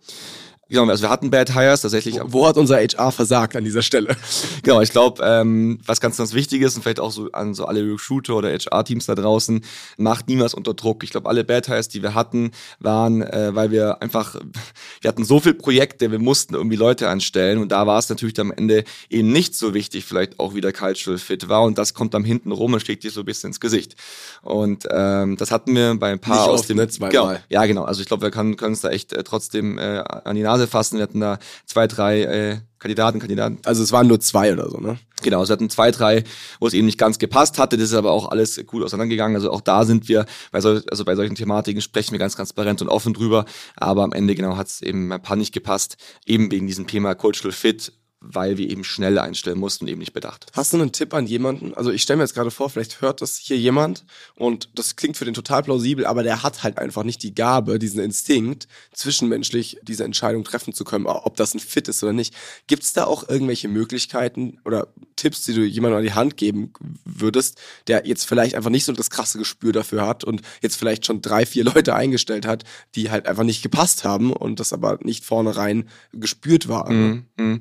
Genau, 0.68 0.88
also 0.88 1.02
wir 1.02 1.10
hatten 1.10 1.30
Bad 1.30 1.54
Hires 1.54 1.82
tatsächlich. 1.82 2.18
Wo, 2.20 2.44
wo 2.44 2.46
hat 2.46 2.56
unser 2.56 2.76
HR 2.76 3.12
versagt 3.12 3.56
an 3.56 3.64
dieser 3.64 3.82
Stelle? 3.82 4.16
Genau, 4.62 4.80
ich 4.80 4.92
glaube, 4.92 5.22
ähm, 5.22 5.78
was 5.84 6.00
ganz, 6.00 6.16
ganz 6.16 6.32
wichtig 6.32 6.62
ist 6.62 6.76
und 6.76 6.82
vielleicht 6.82 7.00
auch 7.00 7.10
so 7.10 7.30
an 7.32 7.52
so 7.52 7.66
alle 7.66 7.82
Recruiter 7.82 8.34
oder 8.36 8.50
HR-Teams 8.50 9.04
da 9.04 9.14
draußen, 9.14 9.62
macht 9.98 10.26
niemals 10.26 10.54
unter 10.54 10.72
Druck. 10.72 11.04
Ich 11.04 11.10
glaube, 11.10 11.28
alle 11.28 11.44
Bad 11.44 11.66
Hires, 11.66 11.88
die 11.88 12.02
wir 12.02 12.14
hatten, 12.14 12.52
waren, 12.78 13.20
äh, 13.20 13.54
weil 13.54 13.70
wir 13.70 14.00
einfach, 14.00 14.36
wir 15.02 15.08
hatten 15.08 15.24
so 15.24 15.40
viele 15.40 15.54
Projekte, 15.54 16.10
wir 16.10 16.18
mussten 16.18 16.54
irgendwie 16.54 16.76
Leute 16.76 17.08
anstellen 17.08 17.58
und 17.58 17.72
da 17.72 17.86
war 17.86 17.98
es 17.98 18.08
natürlich 18.08 18.38
am 18.40 18.52
Ende 18.52 18.84
eben 19.10 19.32
nicht 19.32 19.54
so 19.54 19.74
wichtig, 19.74 20.06
vielleicht 20.06 20.40
auch 20.40 20.54
wieder 20.54 20.72
Cultural 20.72 21.18
Fit 21.18 21.48
war 21.48 21.62
und 21.62 21.76
das 21.76 21.92
kommt 21.92 22.14
dann 22.14 22.24
hinten 22.24 22.52
rum 22.52 22.72
und 22.72 22.80
schlägt 22.80 23.04
dir 23.04 23.10
so 23.10 23.20
ein 23.20 23.26
bisschen 23.26 23.48
ins 23.48 23.60
Gesicht. 23.60 23.96
Und 24.40 24.86
ähm, 24.90 25.36
das 25.36 25.50
hatten 25.50 25.74
wir 25.74 25.94
bei 25.96 26.10
ein 26.10 26.20
paar 26.20 26.46
nicht 26.46 26.48
aus 26.48 26.66
dem... 26.66 26.78
Ne? 26.78 26.88
Zweimal. 26.88 27.10
Genau, 27.10 27.36
ja, 27.50 27.66
genau. 27.66 27.84
Also 27.84 28.00
ich 28.00 28.06
glaube, 28.06 28.22
wir 28.22 28.30
können 28.30 28.54
uns 28.54 28.80
da 28.80 28.90
echt 28.90 29.12
äh, 29.12 29.22
trotzdem 29.24 29.78
äh, 29.78 29.98
an 29.98 30.36
die 30.36 30.42
Nase 30.42 30.53
fassen. 30.66 30.96
Wir 30.96 31.02
hatten 31.04 31.20
da 31.20 31.38
zwei, 31.66 31.86
drei 31.86 32.22
äh, 32.22 32.58
Kandidaten, 32.78 33.18
Kandidaten. 33.18 33.58
Also 33.64 33.82
es 33.82 33.92
waren 33.92 34.06
nur 34.06 34.20
zwei 34.20 34.52
oder 34.52 34.68
so, 34.68 34.78
ne? 34.78 34.98
Genau, 35.22 35.42
es 35.42 35.48
hatten 35.48 35.70
zwei, 35.70 35.90
drei, 35.90 36.22
wo 36.60 36.66
es 36.66 36.74
eben 36.74 36.84
nicht 36.84 36.98
ganz 36.98 37.18
gepasst 37.18 37.58
hatte. 37.58 37.78
Das 37.78 37.88
ist 37.88 37.94
aber 37.94 38.10
auch 38.10 38.30
alles 38.30 38.60
gut 38.66 38.82
auseinandergegangen. 38.82 39.36
Also 39.36 39.50
auch 39.50 39.62
da 39.62 39.84
sind 39.84 40.08
wir, 40.08 40.26
bei, 40.52 40.60
sol 40.60 40.84
also 40.90 41.04
bei 41.04 41.16
solchen 41.16 41.34
Thematiken 41.34 41.80
sprechen 41.80 42.12
wir 42.12 42.18
ganz 42.18 42.36
transparent 42.36 42.82
und 42.82 42.88
offen 42.88 43.14
drüber. 43.14 43.46
Aber 43.76 44.04
am 44.04 44.12
Ende 44.12 44.34
genau 44.34 44.56
hat 44.56 44.66
es 44.66 44.82
eben 44.82 45.10
ein 45.12 45.22
paar 45.22 45.36
nicht 45.36 45.54
gepasst, 45.54 45.96
eben 46.26 46.50
wegen 46.50 46.66
diesem 46.66 46.86
Thema 46.86 47.14
Cultural 47.14 47.52
Fit 47.52 47.92
weil 48.26 48.56
wir 48.56 48.70
eben 48.70 48.84
schnell 48.84 49.18
einstellen 49.18 49.58
mussten 49.58 49.84
und 49.84 49.90
eben 49.90 50.00
nicht 50.00 50.12
bedacht. 50.12 50.46
Hast 50.54 50.72
du 50.72 50.80
einen 50.80 50.92
Tipp 50.92 51.12
an 51.12 51.26
jemanden? 51.26 51.74
Also 51.74 51.90
ich 51.90 52.02
stelle 52.02 52.16
mir 52.16 52.24
jetzt 52.24 52.34
gerade 52.34 52.50
vor, 52.50 52.70
vielleicht 52.70 53.00
hört 53.00 53.20
das 53.20 53.36
hier 53.36 53.58
jemand 53.58 54.04
und 54.34 54.70
das 54.74 54.96
klingt 54.96 55.16
für 55.16 55.24
den 55.24 55.34
total 55.34 55.62
plausibel, 55.62 56.06
aber 56.06 56.22
der 56.22 56.42
hat 56.42 56.62
halt 56.62 56.78
einfach 56.78 57.02
nicht 57.02 57.22
die 57.22 57.34
Gabe, 57.34 57.78
diesen 57.78 58.00
Instinkt, 58.00 58.66
zwischenmenschlich 58.92 59.78
diese 59.82 60.04
Entscheidung 60.04 60.44
treffen 60.44 60.72
zu 60.72 60.84
können, 60.84 61.06
ob 61.06 61.36
das 61.36 61.54
ein 61.54 61.60
Fit 61.60 61.88
ist 61.88 62.02
oder 62.02 62.12
nicht. 62.12 62.34
Gibt 62.66 62.82
es 62.82 62.92
da 62.94 63.04
auch 63.04 63.28
irgendwelche 63.28 63.68
Möglichkeiten 63.68 64.58
oder 64.64 64.88
Tipps, 65.16 65.44
die 65.44 65.54
du 65.54 65.62
jemandem 65.62 65.98
an 65.98 66.04
die 66.04 66.14
Hand 66.14 66.36
geben 66.36 66.72
würdest, 67.04 67.60
der 67.86 68.06
jetzt 68.06 68.26
vielleicht 68.26 68.54
einfach 68.54 68.70
nicht 68.70 68.84
so 68.84 68.92
das 68.92 69.10
krasse 69.10 69.38
Gespür 69.38 69.72
dafür 69.72 70.06
hat 70.06 70.24
und 70.24 70.42
jetzt 70.62 70.76
vielleicht 70.76 71.06
schon 71.06 71.22
drei, 71.22 71.46
vier 71.46 71.64
Leute 71.64 71.94
eingestellt 71.94 72.46
hat, 72.46 72.64
die 72.94 73.10
halt 73.10 73.26
einfach 73.26 73.44
nicht 73.44 73.62
gepasst 73.62 74.04
haben 74.04 74.32
und 74.32 74.60
das 74.60 74.72
aber 74.72 74.98
nicht 75.02 75.24
vornherein 75.24 75.88
gespürt 76.12 76.68
war. 76.68 76.90
Mm, 76.90 77.26
mm. 77.36 77.60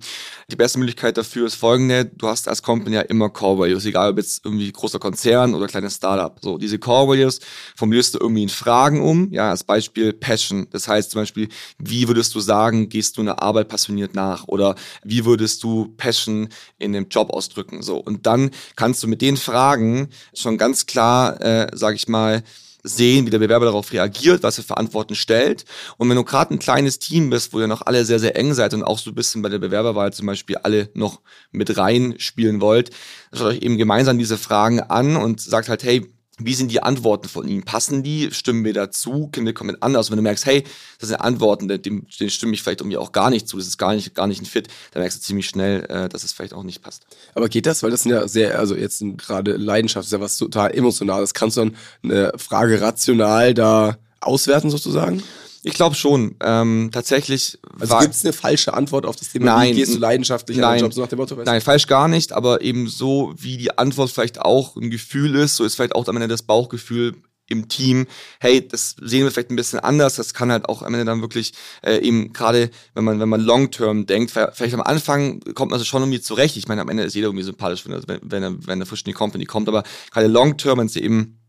Die 0.53 0.57
beste 0.57 0.77
Möglichkeit 0.77 1.17
dafür 1.17 1.47
ist 1.47 1.55
folgende, 1.55 2.05
du 2.05 2.27
hast 2.27 2.47
als 2.47 2.61
Company 2.61 2.95
ja 2.95 3.01
immer 3.01 3.31
Core 3.31 3.57
Values, 3.57 3.85
egal 3.85 4.11
ob 4.11 4.17
jetzt 4.17 4.45
irgendwie 4.45 4.71
großer 4.71 4.99
Konzern 4.99 5.55
oder 5.55 5.65
kleines 5.65 5.95
Startup. 5.95 6.37
So, 6.43 6.59
diese 6.59 6.77
Core 6.77 7.07
Values 7.07 7.39
formulierst 7.75 8.13
du 8.13 8.19
irgendwie 8.19 8.43
in 8.43 8.49
Fragen 8.49 9.01
um, 9.01 9.33
ja, 9.33 9.49
als 9.49 9.63
Beispiel 9.63 10.13
Passion. 10.13 10.67
Das 10.69 10.87
heißt 10.87 11.09
zum 11.09 11.21
Beispiel, 11.21 11.49
wie 11.79 12.07
würdest 12.07 12.35
du 12.35 12.39
sagen, 12.39 12.87
gehst 12.87 13.17
du 13.17 13.21
einer 13.21 13.41
Arbeit 13.41 13.67
passioniert 13.67 14.13
nach 14.13 14.47
oder 14.47 14.75
wie 15.03 15.25
würdest 15.25 15.63
du 15.63 15.91
Passion 15.97 16.49
in 16.77 16.93
dem 16.93 17.07
Job 17.09 17.31
ausdrücken? 17.31 17.81
So, 17.81 17.97
und 17.97 18.27
dann 18.27 18.51
kannst 18.75 19.01
du 19.01 19.07
mit 19.07 19.23
den 19.23 19.37
Fragen 19.37 20.09
schon 20.35 20.59
ganz 20.59 20.85
klar, 20.85 21.41
äh, 21.41 21.71
sag 21.73 21.95
ich 21.95 22.07
mal, 22.07 22.43
sehen, 22.83 23.25
wie 23.25 23.29
der 23.29 23.39
Bewerber 23.39 23.65
darauf 23.65 23.91
reagiert, 23.91 24.43
was 24.43 24.57
er 24.57 24.63
für 24.63 24.77
stellt. 25.15 25.65
Und 25.97 26.09
wenn 26.09 26.17
du 26.17 26.23
gerade 26.23 26.53
ein 26.53 26.59
kleines 26.59 26.99
Team 26.99 27.29
bist, 27.29 27.53
wo 27.53 27.59
ihr 27.59 27.67
noch 27.67 27.83
alle 27.85 28.05
sehr, 28.05 28.19
sehr 28.19 28.35
eng 28.35 28.53
seid 28.53 28.73
und 28.73 28.83
auch 28.83 28.99
so 28.99 29.11
ein 29.11 29.15
bisschen 29.15 29.41
bei 29.41 29.49
der 29.49 29.59
Bewerberwahl 29.59 30.13
zum 30.13 30.27
Beispiel 30.27 30.57
alle 30.57 30.89
noch 30.93 31.21
mit 31.51 31.77
rein 31.77 32.15
spielen 32.17 32.61
wollt, 32.61 32.91
schaut 33.31 33.47
euch 33.47 33.61
eben 33.61 33.77
gemeinsam 33.77 34.17
diese 34.17 34.37
Fragen 34.37 34.81
an 34.81 35.15
und 35.15 35.39
sagt 35.41 35.69
halt, 35.69 35.83
hey, 35.83 36.12
wie 36.39 36.55
sind 36.55 36.71
die 36.71 36.81
Antworten 36.81 37.29
von 37.29 37.47
ihm? 37.47 37.63
Passen 37.63 38.01
die? 38.01 38.29
Stimmen 38.31 38.65
wir 38.65 38.73
dazu? 38.73 39.29
Können 39.31 39.45
wir 39.45 39.53
kommen 39.53 39.79
anders? 39.81 40.09
Wenn 40.09 40.17
du 40.17 40.23
merkst, 40.23 40.47
hey, 40.47 40.63
das 40.99 41.09
sind 41.09 41.17
Antworten, 41.17 41.67
dem 41.67 42.07
stimme 42.09 42.53
ich 42.53 42.63
vielleicht 42.63 42.81
irgendwie 42.81 42.97
auch 42.97 43.11
gar 43.11 43.29
nicht 43.29 43.47
zu, 43.47 43.57
das 43.57 43.67
ist 43.67 43.77
gar 43.77 43.93
nicht, 43.93 44.15
gar 44.15 44.25
nicht 44.25 44.41
ein 44.41 44.45
Fit, 44.45 44.67
dann 44.91 45.01
merkst 45.01 45.19
du 45.19 45.21
ziemlich 45.21 45.47
schnell, 45.47 45.85
äh, 45.89 46.09
dass 46.09 46.23
es 46.23 46.33
vielleicht 46.33 46.53
auch 46.53 46.63
nicht 46.63 46.81
passt. 46.81 47.05
Aber 47.35 47.49
geht 47.49 47.67
das? 47.67 47.83
Weil 47.83 47.91
das 47.91 48.01
sind 48.01 48.11
ja 48.13 48.27
sehr, 48.27 48.57
also 48.57 48.75
jetzt 48.75 49.03
gerade 49.17 49.57
Leidenschaft 49.57 50.07
ist 50.07 50.11
ja 50.11 50.21
was 50.21 50.37
total 50.37 50.73
Emotionales. 50.73 51.35
Kannst 51.35 51.57
du 51.57 51.61
dann 51.61 51.75
eine 52.03 52.31
Frage 52.37 52.81
rational 52.81 53.53
da 53.53 53.97
auswerten 54.19 54.71
sozusagen? 54.71 55.21
Ich 55.63 55.73
glaube 55.73 55.95
schon. 55.95 56.35
Ähm, 56.41 56.89
tatsächlich. 56.91 57.57
Also 57.79 57.97
gibt 57.99 58.13
es 58.13 58.23
eine 58.23 58.33
falsche 58.33 58.73
Antwort 58.73 59.05
auf 59.05 59.15
das 59.15 59.31
Thema? 59.31 59.45
Nein. 59.45 59.71
Wie 59.71 59.79
gehst 59.79 59.95
du 59.95 59.99
leidenschaftlich 59.99 60.57
nein, 60.57 60.65
an 60.65 60.77
den 60.77 60.81
Job? 60.83 60.93
So 60.93 61.01
nach 61.01 61.07
dem 61.07 61.19
Motto, 61.19 61.35
nein, 61.35 61.61
falsch 61.61 61.87
gar 61.87 62.07
nicht, 62.07 62.33
aber 62.33 62.61
eben 62.61 62.87
so, 62.87 63.33
wie 63.37 63.57
die 63.57 63.77
Antwort 63.77 64.11
vielleicht 64.11 64.41
auch 64.41 64.75
ein 64.75 64.89
Gefühl 64.89 65.35
ist, 65.35 65.55
so 65.55 65.63
ist 65.63 65.75
vielleicht 65.75 65.95
auch 65.95 66.07
am 66.07 66.17
Ende 66.17 66.27
das 66.27 66.43
Bauchgefühl 66.43 67.15
im 67.47 67.67
Team, 67.67 68.07
hey, 68.39 68.65
das 68.65 68.95
sehen 69.01 69.23
wir 69.23 69.31
vielleicht 69.31 69.51
ein 69.51 69.55
bisschen 69.55 69.79
anders, 69.79 70.15
das 70.15 70.33
kann 70.33 70.51
halt 70.51 70.67
auch 70.69 70.81
am 70.81 70.93
Ende 70.93 71.05
dann 71.05 71.21
wirklich 71.21 71.53
äh, 71.81 71.97
eben 71.97 72.31
gerade, 72.31 72.69
wenn 72.93 73.03
man 73.03 73.19
wenn 73.19 73.29
man 73.29 73.41
Long-Term 73.41 74.05
denkt, 74.05 74.31
vielleicht 74.31 74.73
am 74.73 74.81
Anfang 74.81 75.41
kommt 75.53 75.71
man 75.71 75.79
so 75.79 75.85
schon 75.85 76.01
irgendwie 76.01 76.21
zurecht, 76.21 76.55
ich 76.55 76.67
meine, 76.67 76.81
am 76.81 76.89
Ende 76.89 77.03
ist 77.03 77.15
jeder 77.15 77.27
irgendwie 77.27 77.43
sympathisch, 77.43 77.85
wenn, 77.85 78.01
wenn, 78.07 78.19
wenn 78.23 78.43
er, 78.43 78.67
wenn 78.67 78.79
er 78.79 78.85
frisch 78.85 79.01
in 79.01 79.11
die 79.11 79.13
Company 79.13 79.45
kommt, 79.45 79.67
aber 79.67 79.83
gerade 80.11 80.27
Long-Term, 80.27 80.79
wenn 80.79 80.87
es 80.87 80.95
eben 80.95 81.42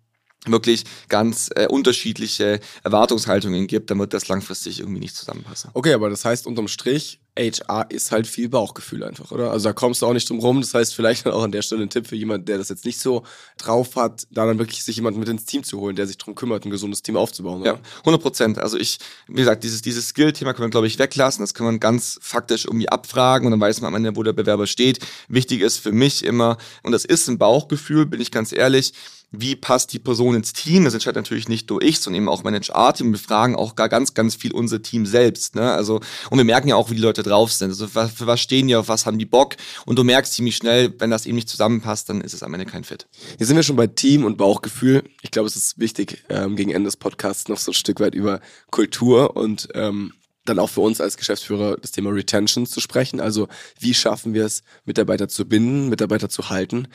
wirklich 0.46 0.84
ganz 1.08 1.50
äh, 1.54 1.66
unterschiedliche 1.66 2.60
Erwartungshaltungen 2.82 3.66
gibt, 3.66 3.90
dann 3.90 3.98
wird 3.98 4.14
das 4.14 4.28
langfristig 4.28 4.80
irgendwie 4.80 5.00
nicht 5.00 5.16
zusammenpassen. 5.16 5.70
Okay, 5.74 5.92
aber 5.92 6.10
das 6.10 6.24
heißt 6.24 6.46
unterm 6.46 6.68
Strich, 6.68 7.20
HR 7.36 7.86
ist 7.88 8.12
halt 8.12 8.28
viel 8.28 8.48
Bauchgefühl 8.48 9.02
einfach, 9.02 9.32
oder? 9.32 9.50
Also 9.50 9.68
da 9.68 9.72
kommst 9.72 10.02
du 10.02 10.06
auch 10.06 10.12
nicht 10.12 10.30
drum 10.30 10.38
rum. 10.38 10.60
Das 10.60 10.72
heißt, 10.72 10.94
vielleicht 10.94 11.26
auch 11.26 11.42
an 11.42 11.50
der 11.50 11.62
Stelle 11.62 11.82
ein 11.82 11.90
Tipp 11.90 12.06
für 12.06 12.14
jemanden, 12.14 12.46
der 12.46 12.58
das 12.58 12.68
jetzt 12.68 12.84
nicht 12.84 13.00
so 13.00 13.24
drauf 13.58 13.96
hat, 13.96 14.26
da 14.30 14.46
dann 14.46 14.58
wirklich 14.58 14.84
sich 14.84 14.96
jemanden 14.96 15.18
mit 15.18 15.28
ins 15.28 15.44
Team 15.44 15.64
zu 15.64 15.80
holen, 15.80 15.96
der 15.96 16.06
sich 16.06 16.16
darum 16.16 16.36
kümmert, 16.36 16.64
ein 16.64 16.70
gesundes 16.70 17.02
Team 17.02 17.16
aufzubauen. 17.16 17.62
Oder? 17.62 17.72
Ja, 17.72 17.80
100 18.00 18.22
Prozent. 18.22 18.58
Also 18.58 18.78
ich, 18.78 18.98
wie 19.26 19.34
gesagt, 19.34 19.64
dieses, 19.64 19.82
dieses 19.82 20.08
Skill-Thema 20.08 20.54
können 20.54 20.68
wir, 20.68 20.70
glaube 20.70 20.86
ich, 20.86 20.98
weglassen. 20.98 21.42
Das 21.42 21.54
kann 21.54 21.66
man 21.66 21.80
ganz 21.80 22.18
faktisch 22.22 22.66
irgendwie 22.66 22.88
abfragen 22.88 23.46
und 23.46 23.50
dann 23.50 23.60
weiß 23.60 23.80
man 23.80 23.88
am 23.88 23.96
Ende, 23.96 24.14
wo 24.14 24.22
der 24.22 24.32
Bewerber 24.32 24.68
steht. 24.68 25.00
Wichtig 25.28 25.60
ist 25.60 25.78
für 25.78 25.92
mich 25.92 26.24
immer, 26.24 26.56
und 26.84 26.92
das 26.92 27.04
ist 27.04 27.28
ein 27.28 27.38
Bauchgefühl, 27.38 28.06
bin 28.06 28.20
ich 28.20 28.30
ganz 28.30 28.52
ehrlich, 28.52 28.92
wie 29.40 29.56
passt 29.56 29.92
die 29.92 29.98
Person 29.98 30.34
ins 30.34 30.52
Team? 30.52 30.84
Das 30.84 30.94
entscheidet 30.94 31.16
natürlich 31.16 31.48
nicht 31.48 31.68
nur 31.70 31.82
ich, 31.82 32.00
sondern 32.00 32.22
eben 32.22 32.28
auch 32.28 32.44
mein 32.44 32.54
HR-Team. 32.54 33.12
Wir 33.12 33.18
fragen 33.18 33.56
auch 33.56 33.74
gar 33.74 33.88
ganz, 33.88 34.14
ganz 34.14 34.34
viel 34.34 34.52
unser 34.52 34.82
Team 34.82 35.06
selbst. 35.06 35.54
Ne? 35.54 35.72
Also, 35.72 36.00
und 36.30 36.38
wir 36.38 36.44
merken 36.44 36.68
ja 36.68 36.76
auch, 36.76 36.90
wie 36.90 36.94
die 36.94 37.02
Leute 37.02 37.22
drauf 37.24 37.52
sind. 37.52 37.70
Also, 37.70 37.88
für 37.88 38.26
was 38.26 38.40
stehen 38.40 38.68
die, 38.68 38.76
auf 38.76 38.88
was 38.88 39.06
haben 39.06 39.18
die 39.18 39.26
Bock? 39.26 39.56
Und 39.86 39.98
du 39.98 40.04
merkst 40.04 40.34
ziemlich 40.34 40.56
schnell, 40.56 40.94
wenn 40.98 41.10
das 41.10 41.26
eben 41.26 41.34
nicht 41.34 41.48
zusammenpasst, 41.48 42.08
dann 42.08 42.20
ist 42.20 42.34
es 42.34 42.42
am 42.42 42.54
Ende 42.54 42.66
kein 42.66 42.84
Fit. 42.84 43.06
Hier 43.38 43.46
sind 43.46 43.56
wir 43.56 43.62
schon 43.62 43.76
bei 43.76 43.86
Team 43.86 44.24
und 44.24 44.36
Bauchgefühl. 44.36 45.02
Ich 45.22 45.30
glaube, 45.30 45.48
es 45.48 45.56
ist 45.56 45.78
wichtig, 45.78 46.24
ähm, 46.28 46.56
gegen 46.56 46.70
Ende 46.70 46.88
des 46.88 46.96
Podcasts 46.96 47.48
noch 47.48 47.58
so 47.58 47.72
ein 47.72 47.74
Stück 47.74 48.00
weit 48.00 48.14
über 48.14 48.40
Kultur 48.70 49.36
und 49.36 49.68
ähm, 49.74 50.12
dann 50.44 50.58
auch 50.58 50.70
für 50.70 50.82
uns 50.82 51.00
als 51.00 51.16
Geschäftsführer 51.16 51.76
das 51.80 51.92
Thema 51.92 52.10
Retention 52.10 52.66
zu 52.66 52.80
sprechen. 52.80 53.20
Also 53.20 53.48
wie 53.78 53.94
schaffen 53.94 54.34
wir 54.34 54.44
es, 54.44 54.62
Mitarbeiter 54.84 55.28
zu 55.28 55.46
binden, 55.46 55.88
Mitarbeiter 55.88 56.28
zu 56.28 56.50
halten? 56.50 56.88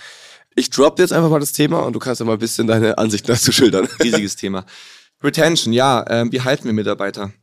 Ich 0.55 0.69
drop 0.69 0.99
jetzt 0.99 1.13
einfach 1.13 1.29
mal 1.29 1.39
das 1.39 1.53
Thema 1.53 1.79
und 1.79 1.93
du 1.93 1.99
kannst 1.99 2.19
ja 2.19 2.25
mal 2.25 2.33
ein 2.33 2.39
bisschen 2.39 2.67
deine 2.67 2.97
Ansicht 2.97 3.27
dazu 3.29 3.51
schildern. 3.51 3.87
Riesiges 4.03 4.35
Thema. 4.35 4.65
Retention, 5.21 5.73
ja, 5.73 6.03
äh, 6.03 6.25
wie 6.31 6.41
halten 6.41 6.65
wir 6.65 6.73
Mitarbeiter? 6.73 7.33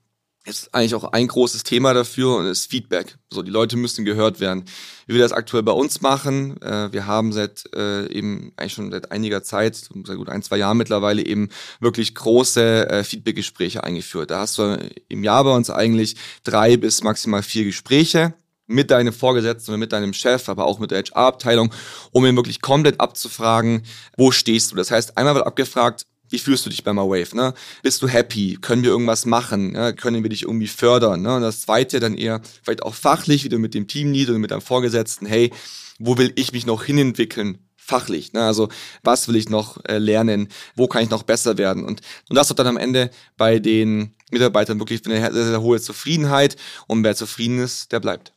Ist 0.46 0.72
eigentlich 0.72 0.94
auch 0.94 1.12
ein 1.12 1.26
großes 1.26 1.64
Thema 1.64 1.92
dafür 1.92 2.36
und 2.36 2.46
ist 2.46 2.70
Feedback. 2.70 3.18
So, 3.32 3.42
die 3.42 3.50
Leute 3.50 3.76
müssen 3.76 4.04
gehört 4.04 4.38
werden. 4.38 4.64
Wie 5.08 5.14
wir 5.14 5.20
das 5.20 5.32
aktuell 5.32 5.64
bei 5.64 5.72
uns 5.72 6.02
machen, 6.02 6.62
äh, 6.62 6.92
wir 6.92 7.08
haben 7.08 7.32
seit 7.32 7.64
äh, 7.74 8.06
eben 8.12 8.52
eigentlich 8.56 8.74
schon 8.74 8.92
seit 8.92 9.10
einiger 9.10 9.42
Zeit, 9.42 9.74
seit 9.74 10.16
gut 10.16 10.28
ein, 10.28 10.42
zwei 10.42 10.58
Jahren 10.58 10.76
mittlerweile 10.76 11.26
eben 11.26 11.48
wirklich 11.80 12.14
große 12.14 12.88
äh, 12.88 13.02
Feedback-Gespräche 13.02 13.82
eingeführt. 13.82 14.30
Da 14.30 14.38
hast 14.38 14.58
du 14.58 14.78
im 15.08 15.24
Jahr 15.24 15.42
bei 15.42 15.50
uns 15.50 15.68
eigentlich 15.68 16.14
drei 16.44 16.76
bis 16.76 17.02
maximal 17.02 17.42
vier 17.42 17.64
Gespräche 17.64 18.32
mit 18.68 18.92
deinem 18.92 19.12
Vorgesetzten 19.12 19.72
oder 19.72 19.78
mit 19.78 19.92
deinem 19.92 20.12
Chef, 20.12 20.48
aber 20.48 20.66
auch 20.66 20.78
mit 20.78 20.92
der 20.92 21.02
HR-Abteilung, 21.02 21.74
um 22.12 22.24
ihn 22.24 22.36
wirklich 22.36 22.60
komplett 22.60 23.00
abzufragen, 23.00 23.82
wo 24.16 24.30
stehst 24.30 24.70
du. 24.70 24.76
Das 24.76 24.92
heißt, 24.92 25.18
einmal 25.18 25.34
wird 25.34 25.46
abgefragt, 25.46 26.06
wie 26.30 26.38
fühlst 26.38 26.66
du 26.66 26.70
dich 26.70 26.84
bei 26.84 26.92
MyWave? 26.92 27.36
Ne? 27.36 27.54
Bist 27.82 28.02
du 28.02 28.08
happy? 28.08 28.58
Können 28.60 28.82
wir 28.82 28.90
irgendwas 28.90 29.26
machen? 29.26 29.72
Ne? 29.72 29.94
Können 29.94 30.22
wir 30.22 30.30
dich 30.30 30.42
irgendwie 30.42 30.66
fördern? 30.66 31.22
Ne? 31.22 31.36
Und 31.36 31.42
das 31.42 31.62
zweite 31.62 32.00
dann 32.00 32.16
eher 32.16 32.40
vielleicht 32.62 32.82
auch 32.82 32.94
fachlich, 32.94 33.44
wieder 33.44 33.58
mit 33.58 33.74
dem 33.74 33.86
Teamlead 33.86 34.30
oder 34.30 34.38
mit 34.38 34.50
deinem 34.50 34.60
Vorgesetzten, 34.60 35.26
hey, 35.26 35.52
wo 35.98 36.18
will 36.18 36.32
ich 36.36 36.52
mich 36.52 36.66
noch 36.66 36.84
hinentwickeln? 36.84 37.58
fachlich. 37.86 38.32
Ne? 38.32 38.42
Also 38.42 38.68
was 39.02 39.28
will 39.28 39.36
ich 39.36 39.48
noch 39.48 39.82
äh, 39.84 39.98
lernen? 39.98 40.48
Wo 40.74 40.88
kann 40.88 41.02
ich 41.02 41.10
noch 41.10 41.22
besser 41.22 41.56
werden? 41.56 41.84
Und, 41.84 42.00
und 42.28 42.36
das 42.36 42.50
hat 42.50 42.58
dann 42.58 42.66
am 42.66 42.76
Ende 42.76 43.10
bei 43.36 43.58
den 43.60 44.16
Mitarbeitern 44.30 44.80
wirklich 44.80 45.06
eine 45.06 45.32
sehr, 45.32 45.46
sehr 45.46 45.62
hohe 45.62 45.80
Zufriedenheit. 45.80 46.56
Und 46.88 47.04
wer 47.04 47.14
zufrieden 47.14 47.60
ist, 47.60 47.92
der 47.92 48.00
bleibt 48.00 48.32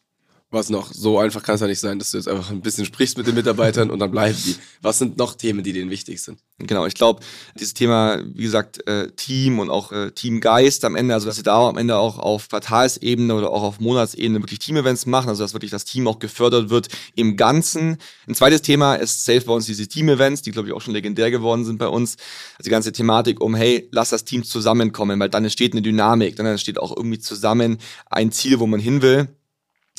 was 0.51 0.69
noch? 0.69 0.91
So 0.91 1.19
einfach 1.19 1.43
kann 1.43 1.55
es 1.55 1.61
ja 1.61 1.67
nicht 1.67 1.79
sein, 1.79 1.99
dass 1.99 2.11
du 2.11 2.17
jetzt 2.17 2.27
einfach 2.27 2.49
ein 2.49 2.61
bisschen 2.61 2.85
sprichst 2.85 3.17
mit 3.17 3.27
den 3.27 3.35
Mitarbeitern 3.35 3.91
und 3.91 3.99
dann 3.99 4.09
bleiben 4.09 4.35
die. 4.45 4.55
Was 4.81 4.97
sind 4.97 5.17
noch 5.17 5.35
Themen, 5.35 5.63
die 5.63 5.73
denen 5.73 5.91
wichtig 5.91 6.21
sind? 6.21 6.39
Genau, 6.57 6.87
ich 6.87 6.95
glaube, 6.95 7.21
dieses 7.57 7.75
Thema, 7.75 8.19
wie 8.33 8.43
gesagt, 8.43 8.85
äh, 8.87 9.11
Team 9.11 9.59
und 9.59 9.69
auch 9.69 9.91
äh, 9.91 10.11
Teamgeist 10.11 10.83
am 10.85 10.95
Ende, 10.95 11.13
also 11.13 11.27
dass 11.27 11.37
wir 11.37 11.43
da 11.43 11.69
am 11.69 11.77
Ende 11.77 11.97
auch 11.97 12.17
auf 12.17 12.49
Quartalsebene 12.49 13.33
oder 13.35 13.51
auch 13.51 13.61
auf 13.61 13.79
Monatsebene 13.79 14.39
wirklich 14.39 14.59
Team-Events 14.59 15.05
machen, 15.05 15.29
also 15.29 15.43
dass 15.43 15.53
wirklich 15.53 15.71
das 15.71 15.85
Team 15.85 16.07
auch 16.07 16.17
gefördert 16.17 16.71
wird 16.71 16.89
im 17.15 17.37
Ganzen. 17.37 17.97
Ein 18.27 18.35
zweites 18.35 18.63
Thema 18.63 18.95
ist 18.95 19.25
safe 19.25 19.41
bei 19.41 19.53
uns 19.53 19.67
diese 19.67 19.87
Team-Events, 19.87 20.41
die 20.41 20.51
glaube 20.51 20.67
ich 20.67 20.73
auch 20.73 20.81
schon 20.81 20.93
legendär 20.93 21.29
geworden 21.29 21.63
sind 21.63 21.77
bei 21.77 21.87
uns. 21.87 22.17
Also 22.57 22.65
die 22.65 22.71
ganze 22.71 22.91
Thematik 22.91 23.39
um, 23.39 23.53
hey, 23.53 23.87
lass 23.91 24.09
das 24.09 24.25
Team 24.25 24.43
zusammenkommen, 24.43 25.19
weil 25.19 25.29
dann 25.29 25.43
entsteht 25.43 25.73
eine 25.73 25.83
Dynamik, 25.83 26.35
dann 26.35 26.47
entsteht 26.47 26.79
auch 26.79 26.95
irgendwie 26.95 27.19
zusammen 27.19 27.77
ein 28.09 28.31
Ziel, 28.31 28.59
wo 28.59 28.65
man 28.65 28.79
hin 28.79 29.03
will. 29.03 29.29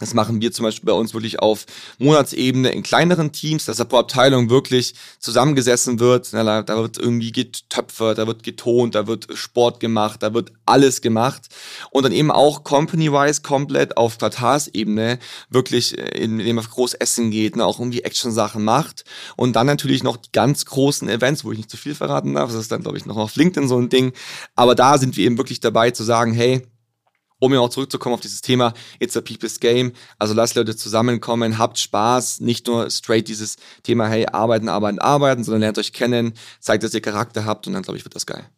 Das 0.01 0.15
machen 0.15 0.41
wir 0.41 0.51
zum 0.51 0.65
Beispiel 0.65 0.87
bei 0.87 0.93
uns 0.93 1.15
wirklich 1.15 1.39
auf 1.39 1.67
Monatsebene 1.99 2.71
in 2.71 2.83
kleineren 2.83 3.33
Teams, 3.33 3.67
dass 3.67 3.77
da 3.77 3.85
pro 3.85 3.99
Abteilung 3.99 4.51
wirklich 4.51 4.95
zusammengesessen 5.19 6.01
wird. 6.01 6.33
Da 6.33 6.67
wird 6.67 6.99
irgendwie 6.99 7.33
getöpfert, 7.33 8.19
da 8.19 8.27
wird 8.27 8.43
getont, 8.43 8.95
da 8.95 9.07
wird 9.07 9.29
Sport 9.35 9.79
gemacht, 9.79 10.23
da 10.23 10.35
wird 10.35 10.53
alles 10.67 11.01
gemacht. 11.01 11.49
Und 11.91 12.05
dann 12.05 12.13
eben 12.13 12.31
auch 12.31 12.65
company-wise 12.65 13.43
komplett 13.43 13.97
auf 13.97 14.19
Quartalsebene 14.19 15.19
wirklich, 15.51 15.99
äh, 15.99 16.19
indem 16.19 16.57
man 16.57 16.65
groß 16.65 16.95
essen 16.95 17.31
geht, 17.31 17.57
ne, 17.57 17.65
auch 17.65 17.79
irgendwie 17.79 18.03
Action-Sachen 18.03 18.65
macht. 18.65 19.05
Und 19.37 19.55
dann 19.57 19.67
natürlich 19.67 20.03
noch 20.03 20.17
die 20.17 20.33
ganz 20.33 20.65
großen 20.65 21.09
Events, 21.09 21.45
wo 21.45 21.53
ich 21.53 21.59
nicht 21.59 21.71
zu 21.71 21.77
viel 21.77 21.95
verraten 21.95 22.35
darf. 22.35 22.51
Das 22.51 22.61
ist 22.61 22.73
dann, 22.73 22.83
glaube 22.83 22.97
ich, 22.97 23.07
noch 23.07 23.17
auf 23.17 23.37
LinkedIn 23.37 23.69
so 23.69 23.79
ein 23.79 23.89
Ding. 23.89 24.13
Aber 24.57 24.75
da 24.75 24.99
sind 24.99 25.17
wir 25.17 25.27
eben 25.27 25.39
wirklich 25.39 25.61
dabei 25.61 25.91
zu 25.91 26.05
sagen, 26.05 26.33
hey, 26.33 26.63
um 27.41 27.53
ja 27.53 27.59
auch 27.61 27.71
zurückzukommen 27.71 28.15
auf 28.15 28.21
dieses 28.21 28.41
Thema, 28.41 28.73
it's 29.01 29.17
a 29.17 29.21
people's 29.21 29.59
game. 29.59 29.93
Also 30.19 30.35
lasst 30.35 30.55
Leute 30.55 30.77
zusammenkommen, 30.77 31.59
habt 31.59 31.79
Spaß, 31.79 32.41
nicht 32.41 32.69
nur 32.69 32.89
straight 32.91 33.27
dieses 33.27 33.57
Thema, 33.83 34.07
hey, 34.07 34.27
arbeiten, 34.27 34.69
arbeiten, 34.69 35.01
arbeiten, 35.01 35.43
sondern 35.43 35.63
lernt 35.63 35.79
euch 35.79 35.93
kennen, 35.93 36.35
zeigt, 36.61 36.85
dass 36.85 36.95
ihr 36.95 37.01
Charakter 37.01 37.45
habt 37.45 37.67
und 37.67 37.73
dann, 37.73 37.83
glaube 37.83 37.99
ich, 37.99 38.05
wird 38.05 38.15
das 38.15 38.27
geil. 38.27 38.49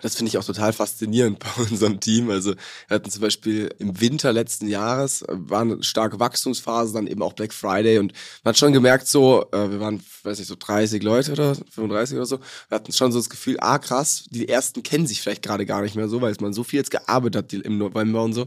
Das 0.00 0.14
finde 0.14 0.28
ich 0.28 0.38
auch 0.38 0.44
total 0.44 0.72
faszinierend 0.72 1.38
bei 1.38 1.62
unserem 1.70 2.00
Team. 2.00 2.30
Also 2.30 2.54
wir 2.86 2.94
hatten 2.94 3.10
zum 3.10 3.22
Beispiel 3.22 3.74
im 3.78 4.00
Winter 4.00 4.32
letzten 4.32 4.68
Jahres, 4.68 5.22
äh, 5.22 5.28
war 5.30 5.62
eine 5.62 5.82
starke 5.82 6.20
Wachstumsphase, 6.20 6.92
dann 6.92 7.06
eben 7.06 7.22
auch 7.22 7.32
Black 7.32 7.52
Friday 7.52 7.98
und 7.98 8.12
man 8.44 8.50
hat 8.50 8.58
schon 8.58 8.72
gemerkt 8.72 9.08
so, 9.08 9.46
äh, 9.52 9.70
wir 9.70 9.80
waren, 9.80 10.02
weiß 10.22 10.38
nicht, 10.38 10.48
so 10.48 10.56
30 10.58 11.02
Leute 11.02 11.32
oder 11.32 11.54
35 11.54 12.16
oder 12.16 12.26
so, 12.26 12.38
wir 12.68 12.76
hatten 12.76 12.92
schon 12.92 13.12
so 13.12 13.18
das 13.18 13.30
Gefühl, 13.30 13.56
ah 13.60 13.78
krass, 13.78 14.24
die 14.30 14.48
ersten 14.48 14.82
kennen 14.82 15.06
sich 15.06 15.20
vielleicht 15.20 15.42
gerade 15.42 15.66
gar 15.66 15.82
nicht 15.82 15.96
mehr 15.96 16.08
so, 16.08 16.20
weil 16.20 16.34
man 16.40 16.52
so 16.52 16.64
viel 16.64 16.78
jetzt 16.78 16.90
gearbeitet 16.90 17.36
hat 17.36 17.52
im 17.52 17.78
November 17.78 18.22
und 18.22 18.34
so. 18.34 18.46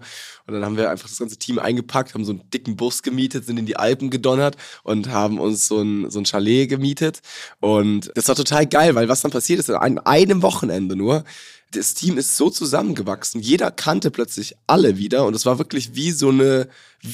Und 0.52 0.60
dann 0.60 0.66
haben 0.66 0.78
wir 0.78 0.90
einfach 0.90 1.08
das 1.08 1.18
ganze 1.18 1.38
Team 1.38 1.60
eingepackt, 1.60 2.14
haben 2.14 2.26
so 2.26 2.34
einen 2.34 2.50
dicken 2.52 2.76
Bus 2.76 3.04
gemietet, 3.04 3.46
sind 3.46 3.58
in 3.58 3.66
die 3.66 3.78
Alpen 3.78 4.10
gedonnert 4.10 4.58
und 4.84 5.10
haben 5.10 5.40
uns 5.40 5.68
so 5.68 5.82
ein, 5.82 6.10
so 6.10 6.20
ein 6.20 6.26
Chalet 6.26 6.68
gemietet. 6.68 7.22
Und 7.60 8.12
das 8.16 8.28
war 8.28 8.36
total 8.36 8.68
geil, 8.68 8.96
weil 8.96 9.10
was 9.10 9.22
dann 9.22 9.32
passiert 9.32 9.60
ist, 9.60 9.70
an 9.70 10.00
einem 10.00 10.42
Wochenende 10.42 10.96
nur, 10.96 11.24
das 11.72 11.94
Team 11.94 12.18
ist 12.18 12.36
so 12.36 12.50
zusammengewachsen. 12.50 13.42
Jeder 13.42 13.72
kannte 13.72 14.12
plötzlich 14.12 14.56
alle 14.68 14.98
wieder 14.98 15.26
und 15.26 15.36
es 15.36 15.46
war 15.46 15.58
wirklich 15.58 15.96
wie 15.96 16.12
so 16.12 16.30
eine, 16.30 16.68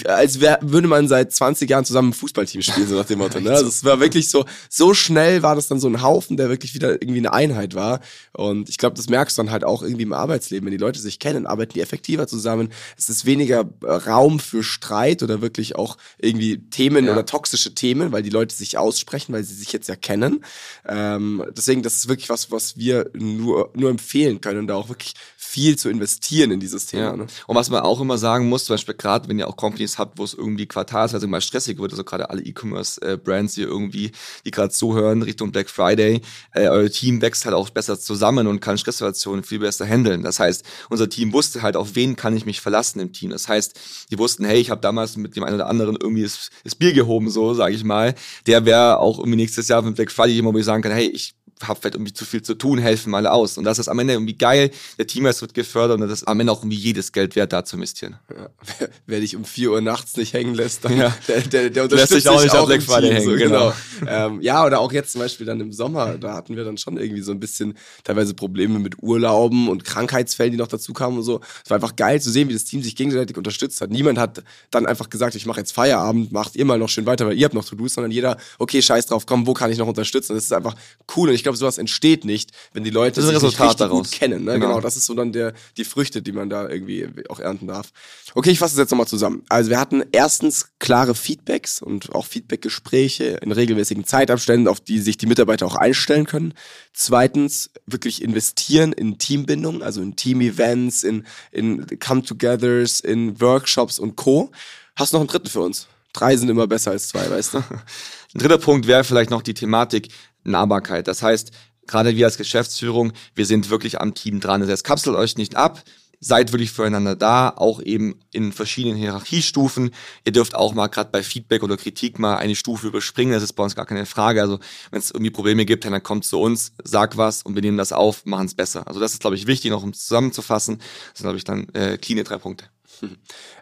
als 0.06 0.42
wär, 0.42 0.60
würde 0.62 0.88
man 0.88 1.08
seit 1.08 1.32
20 1.32 1.70
Jahren 1.70 1.86
zusammen 1.86 2.10
ein 2.10 2.14
Fußballteam 2.14 2.62
spielen, 2.62 2.88
so 2.88 2.96
nach 2.96 3.06
dem 3.06 3.20
Motto. 3.20 3.40
Ne? 3.40 3.52
Also 3.52 3.68
es 3.68 3.84
war 3.84 4.00
wirklich 4.00 4.30
so, 4.30 4.46
so 4.70 4.94
schnell 4.94 5.44
war 5.44 5.56
das 5.56 5.68
dann 5.68 5.80
so 5.80 5.88
ein 5.88 6.02
Haufen, 6.02 6.36
der 6.36 6.50
wirklich 6.50 6.74
wieder 6.74 7.02
irgendwie 7.02 7.20
eine 7.20 7.32
Einheit 7.32 7.74
war. 7.74 8.02
Und 8.34 8.70
ich 8.70 8.78
glaube, 8.78 8.96
das 8.96 9.08
merkst 9.08 9.38
du 9.38 9.44
dann 9.44 9.52
halt 9.52 9.64
auch 9.64 9.84
irgendwie 9.84 10.04
im 10.04 10.14
Arbeitsleben. 10.14 10.66
Wenn 10.66 10.72
die 10.72 10.78
Leute 10.78 11.00
sich 11.00 11.20
kennen, 11.20 11.48
arbeiten 11.48 11.74
die 11.74 11.82
effektiver 11.82 12.28
zusammen. 12.28 12.70
Es 12.98 13.08
ist 13.10 13.26
weniger 13.26 13.66
Raum 13.84 14.40
für 14.40 14.64
Streit 14.64 15.24
oder 15.24 15.42
wirklich 15.42 15.76
auch 15.76 15.98
irgendwie 16.18 16.58
Themen 16.70 17.06
ja. 17.06 17.14
oder 17.14 17.26
toxische 17.26 17.74
Themen, 17.74 18.12
weil 18.12 18.24
die 18.24 18.30
Leute 18.30 18.54
sich 18.54 18.78
aussprechen, 18.78 19.34
weil 19.34 19.44
sie 19.44 19.56
sich 19.56 19.72
jetzt 19.72 19.88
ja 19.88 19.96
kennen. 19.96 20.44
Ähm, 20.86 21.44
deswegen, 21.56 21.82
das 21.82 21.96
ist 21.96 22.10
wirklich 22.10 22.30
was, 22.30 22.52
was 22.52 22.78
wir 22.78 23.10
nur, 23.14 23.72
nur 23.74 23.90
empfehlen 23.90 24.42
können 24.42 24.60
und 24.60 24.68
da 24.68 24.76
auch 24.76 24.90
wirklich 24.90 25.14
viel 25.48 25.78
zu 25.78 25.90
investieren 25.90 26.52
in 26.52 26.60
dieses 26.60 26.88
Thema. 26.88 27.04
Ja. 27.04 27.16
Ne? 27.16 27.28
Und 27.48 27.56
was 27.56 27.70
man 27.70 27.82
auch 27.82 28.02
immer 28.02 28.18
sagen 28.18 28.50
muss, 28.50 28.66
zum 28.66 28.74
Beispiel 28.74 28.96
gerade, 28.96 29.30
wenn 29.30 29.40
ihr 29.40 29.48
auch 29.48 29.56
Companies 29.78 29.98
habt, 30.00 30.18
wo 30.18 30.24
es 30.24 30.34
irgendwie 30.34 30.66
quartalsweise 30.66 31.28
mal 31.28 31.42
stressig 31.42 31.78
wird, 31.78 31.92
also 31.92 32.04
gerade 32.04 32.30
alle 32.30 32.42
E-Commerce-Brands, 32.42 33.54
die 33.54 33.62
irgendwie, 33.62 34.12
die 34.46 34.52
gerade 34.52 34.72
zuhören 34.72 35.22
Richtung 35.22 35.52
Black 35.52 35.70
Friday, 35.70 36.22
äh, 36.54 36.68
euer 36.68 36.90
Team 36.90 37.22
wächst 37.22 37.46
halt 37.46 37.54
auch 37.54 37.70
besser 37.70 38.00
zusammen 38.00 38.48
und 38.48 38.60
kann 38.60 38.78
Stresssituationen 38.78 39.44
viel 39.44 39.60
besser 39.60 39.86
handeln. 39.86 40.24
Das 40.24 40.40
heißt, 40.40 40.66
unser 40.90 41.08
Team 41.10 41.32
wusste 41.32 41.62
halt, 41.62 41.76
auf 41.76 41.96
wen 41.96 42.16
kann 42.16 42.36
ich 42.36 42.46
mich 42.46 42.60
verlassen 42.60 43.00
im 43.00 43.14
Team. 43.14 43.30
Das 43.30 43.48
heißt, 43.48 43.80
die 44.10 44.18
wussten, 44.18 44.46
hey, 44.46 44.60
ich 44.60 44.72
habe 44.72 44.82
damals 44.82 45.16
mit 45.18 45.36
dem 45.36 45.44
einen 45.44 45.56
oder 45.56 45.68
anderen 45.68 45.96
irgendwie 45.96 46.24
das, 46.24 46.50
das 46.64 46.76
Bier 46.76 46.94
gehoben, 46.94 47.30
so 47.30 47.54
sage 47.54 47.76
ich 47.76 47.84
mal. 47.84 48.16
Der 48.48 48.66
wäre 48.66 48.98
auch 48.98 49.20
irgendwie 49.20 49.38
nächstes 49.38 49.68
Jahr 49.68 49.82
mit 49.84 49.96
Black 49.96 50.12
Friday 50.12 50.34
jemand, 50.34 50.56
wo 50.56 50.60
ich 50.60 50.66
sagen 50.66 50.82
kann, 50.82 50.92
hey, 50.92 51.08
ich 51.08 51.36
habe 51.64 51.80
vielleicht 51.80 51.96
irgendwie 51.96 52.14
zu 52.14 52.26
viel 52.26 52.42
zu 52.42 52.56
tun, 52.56 52.78
helfen 52.78 53.12
mal 53.12 53.26
aus. 53.28 53.58
Und 53.58 53.64
das 53.64 53.80
ist 53.80 53.88
am 53.88 54.00
Ende 54.00 54.14
irgendwie 54.14 54.38
geil, 54.38 54.72
der 54.98 55.08
Teamgeist 55.08 55.42
wird 55.42 55.54
gefördert 55.54 56.00
und 56.00 56.08
das 56.08 56.22
ist 56.22 56.28
am 56.28 56.40
Ende 56.40 56.52
auch 56.52 56.62
irgendwie 56.62 56.78
jedes 56.78 57.12
Geld 57.12 57.36
wert, 57.36 57.54
da 57.54 57.66
zu 57.66 57.76
investieren. 57.76 58.18
Ja. 58.30 58.50
Wer, 58.80 58.90
wer 59.06 59.20
dich 59.20 59.36
um 59.36 59.46
vier 59.46 59.72
Uhr 59.72 59.82
nachts 59.82 60.18
nicht 60.18 60.34
hängen 60.34 60.54
lässt, 60.54 60.86
dann, 60.86 60.98
ja. 60.98 61.16
der, 61.28 61.42
der, 61.42 61.70
der 61.70 61.84
unterstützt 61.84 62.12
Lässt 62.12 62.24
sich 62.24 62.30
auch 62.30 62.44
nicht 62.44 62.56
auf 62.56 62.68
Black 62.68 62.84
Friday 62.84 63.12
hängen. 63.12 63.26
So, 63.26 63.36
genau. 63.36 63.74
genau. 64.00 64.12
ähm, 64.12 64.42
ja, 64.42 64.66
oder 64.66 64.80
auch 64.80 64.92
jetzt 64.92 65.12
zum 65.12 65.22
Beispiel 65.22 65.46
dann 65.46 65.60
im 65.60 65.74
Sommer, 65.74 66.18
da 66.18 66.34
hatten 66.34 66.56
wir 66.56 66.64
dann 66.64 66.78
schon 66.78 66.98
irgendwie 66.98 67.22
so 67.22 67.32
ein 67.32 67.40
bisschen 67.40 67.78
teilweise 68.04 68.34
Probleme 68.34 68.80
mit 68.80 69.02
Urlauben 69.02 69.70
und 69.70 69.84
Krankheitsfällen, 69.84 70.52
die 70.52 70.58
noch 70.58 70.68
dazu 70.68 70.94
kamen 70.94 71.18
und 71.18 71.24
so. 71.24 71.42
Es 71.64 71.70
war 71.70 71.76
einfach 71.76 71.96
geil 71.96 72.22
zu 72.22 72.32
sehen, 72.32 72.50
wie 72.50 72.54
das 72.54 72.66
Team 72.66 72.84
sich 72.84 72.96
gegenseitig 72.96 73.38
unterstützt 73.38 73.82
hat. 73.82 73.90
Niemand 73.90 74.20
hat 74.20 74.44
dann 74.72 74.86
einfach 74.86 75.10
gesagt, 75.10 75.36
ich 75.36 75.46
mache 75.46 75.60
jetzt 75.60 75.72
Feierabend, 75.72 76.32
macht 76.32 76.56
ihr 76.56 76.66
mal 76.66 76.78
noch 76.78 76.90
schön 76.90 77.06
weiter, 77.06 77.26
weil 77.26 77.38
ihr 77.38 77.46
habt 77.46 77.56
noch 77.56 77.66
To-Dos, 77.66 77.94
sondern 77.94 78.12
jeder, 78.12 78.38
okay, 78.60 78.82
scheiß 78.82 79.08
drauf, 79.08 79.26
komm, 79.26 79.48
wo 79.48 79.54
kann 79.54 79.72
ich 79.72 79.78
noch 79.78 79.88
unterstützen? 79.88 80.36
Das 80.36 80.44
ist 80.44 80.54
einfach 80.54 80.76
cool 81.16 81.30
und 81.30 81.36
ich 81.36 81.44
glaube, 81.48 81.58
sowas 81.58 81.78
entsteht 81.78 82.26
nicht, 82.26 82.52
wenn 82.74 82.84
die 82.84 82.90
Leute 82.90 83.22
sich 83.22 83.42
richtig 83.42 83.76
daraus. 83.76 83.90
gut 83.90 84.12
kennen. 84.12 84.44
Ne? 84.44 84.54
Genau. 84.54 84.68
genau. 84.68 84.82
das 84.82 84.98
ist 84.98 85.06
so 85.06 85.14
dann 85.14 85.32
der, 85.32 85.54
die 85.78 85.86
Früchte, 85.86 86.22
die 86.22 86.34
man 86.34 86.50
da 86.50 86.68
irgendwie 86.68 87.08
auch 87.30 87.40
ernten 87.40 87.68
darf. 87.68 87.92
Okay, 88.36 88.52
ich 88.52 88.60
fasse 88.60 88.74
es 88.74 88.80
jetzt 88.80 88.92
nochmal 88.92 89.08
zusammen. 89.08 89.44
Also 89.50 89.70
wir 89.70 89.80
hatten 89.80 90.04
erstens 90.12 90.68
klare 90.80 91.16
Feedbacks 91.16 91.82
und 91.82 92.14
auch 92.14 92.26
Feedbackgespräche 92.26 93.40
in 93.42 93.52
regelmäßigen 93.52 94.06
Zeitabständen, 94.06 94.68
auf 94.68 94.82
die 94.82 95.00
sich 95.00 95.18
die 95.18 95.26
Mitarbeiter 95.26 95.66
auch 95.66 95.76
einstellen 95.76 96.26
können. 96.26 96.54
Zweitens 96.94 97.72
wirklich 97.86 98.22
investieren 98.22 98.92
in 98.92 99.18
Teambindung, 99.18 99.82
also 99.82 100.02
in 100.02 100.16
Team-Events, 100.16 101.04
in, 101.04 101.26
in 101.52 101.88
Come-togethers, 102.00 103.00
in 103.00 103.40
Workshops 103.40 104.00
und 104.00 104.18
Co. 104.18 104.52
Hast 104.96 105.14
du 105.14 105.18
noch 105.18 105.22
einen 105.22 105.30
dritten 105.30 105.48
für 105.48 105.62
uns? 105.62 105.88
Drei 106.14 106.36
sind 106.36 106.50
immer 106.50 106.68
besser 106.68 106.92
als 106.92 107.10
zwei, 107.10 107.30
weißt 107.30 107.54
du? 107.54 107.58
Ein 108.34 108.40
dritter 108.40 108.58
Punkt 108.58 108.88
wäre 108.88 109.04
vielleicht 109.04 109.30
noch 109.30 109.42
die 109.42 109.54
Thematik 109.54 110.10
Nahbarkeit. 110.48 111.08
Das 111.08 111.22
heißt, 111.22 111.52
gerade 111.88 112.16
wir 112.16 112.26
als 112.26 112.38
Geschäftsführung, 112.38 113.14
wir 113.36 113.46
sind 113.46 113.70
wirklich 113.70 114.02
am 114.02 114.14
Team 114.14 114.40
dran. 114.40 114.62
Das 114.62 114.70
heißt, 114.70 114.84
kapselt 114.84 115.16
euch 115.16 115.38
nicht 115.38 115.56
ab, 115.56 115.84
seid 116.20 116.52
wirklich 116.52 116.72
füreinander 116.72 117.16
da, 117.16 117.50
auch 117.50 117.82
eben 117.82 118.20
in 118.32 118.52
verschiedenen 118.52 118.98
Hierarchiestufen. 118.98 119.92
Ihr 120.26 120.32
dürft 120.32 120.56
auch 120.56 120.74
mal 120.74 120.88
gerade 120.88 121.12
bei 121.12 121.22
Feedback 121.22 121.64
oder 121.64 121.78
Kritik 121.78 122.20
mal 122.20 122.38
eine 122.38 122.56
Stufe 122.56 122.88
überspringen, 122.88 123.34
das 123.34 123.44
ist 123.44 123.54
bei 123.54 123.64
uns 123.64 123.76
gar 123.76 123.86
keine 123.86 124.06
Frage. 124.06 124.42
Also 124.42 124.60
wenn 124.92 125.00
es 125.00 125.12
irgendwie 125.12 125.32
Probleme 125.32 125.66
gibt, 125.66 125.86
dann 125.86 126.02
kommt 126.04 126.26
zu 126.26 126.40
uns, 126.40 126.74
sag 126.84 127.18
was 127.18 127.44
und 127.44 127.56
wir 127.56 127.62
nehmen 127.62 127.78
das 127.78 127.92
auf, 127.92 128.26
machen 128.26 128.48
es 128.48 128.56
besser. 128.56 128.88
Also 128.88 129.00
das 129.00 129.14
ist, 129.14 129.22
glaube 129.22 129.36
ich, 129.36 129.48
wichtig, 129.48 129.72
noch 129.72 129.84
um 129.84 129.94
zusammenzufassen. 129.94 130.78
Das 130.78 131.20
sind, 131.20 131.26
glaube 131.26 131.38
ich, 131.38 131.44
dann 131.44 131.70
äh, 131.74 131.98
cleane 131.98 132.24
drei 132.24 132.38
Punkte. 132.38 132.66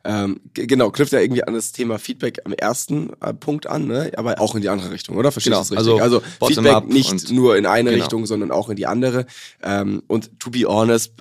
Ähm, 0.07 0.39
genau, 0.53 0.91
knüpft 0.91 1.13
ja 1.13 1.19
irgendwie 1.19 1.43
an 1.43 1.55
das 1.55 1.71
Thema 1.71 1.97
Feedback 1.97 2.39
am 2.45 2.53
ersten 2.53 3.09
äh, 3.21 3.33
Punkt 3.33 3.65
an, 3.65 3.87
ne? 3.87 4.11
aber 4.15 4.39
auch 4.39 4.53
in 4.53 4.61
die 4.61 4.69
andere 4.69 4.91
Richtung, 4.91 5.17
oder? 5.17 5.31
Verstehst 5.31 5.55
du 5.71 5.75
genau, 5.75 5.83
das 5.83 5.89
richtig? 5.89 6.03
Also, 6.03 6.21
also 6.21 6.53
Feedback 6.53 6.87
nicht 6.87 7.31
nur 7.31 7.57
in 7.57 7.65
eine 7.65 7.89
genau. 7.89 8.03
Richtung, 8.03 8.27
sondern 8.27 8.51
auch 8.51 8.69
in 8.69 8.75
die 8.75 8.85
andere. 8.85 9.25
Ähm, 9.63 10.03
und 10.05 10.39
to 10.39 10.51
be 10.51 10.65
honest, 10.67 11.13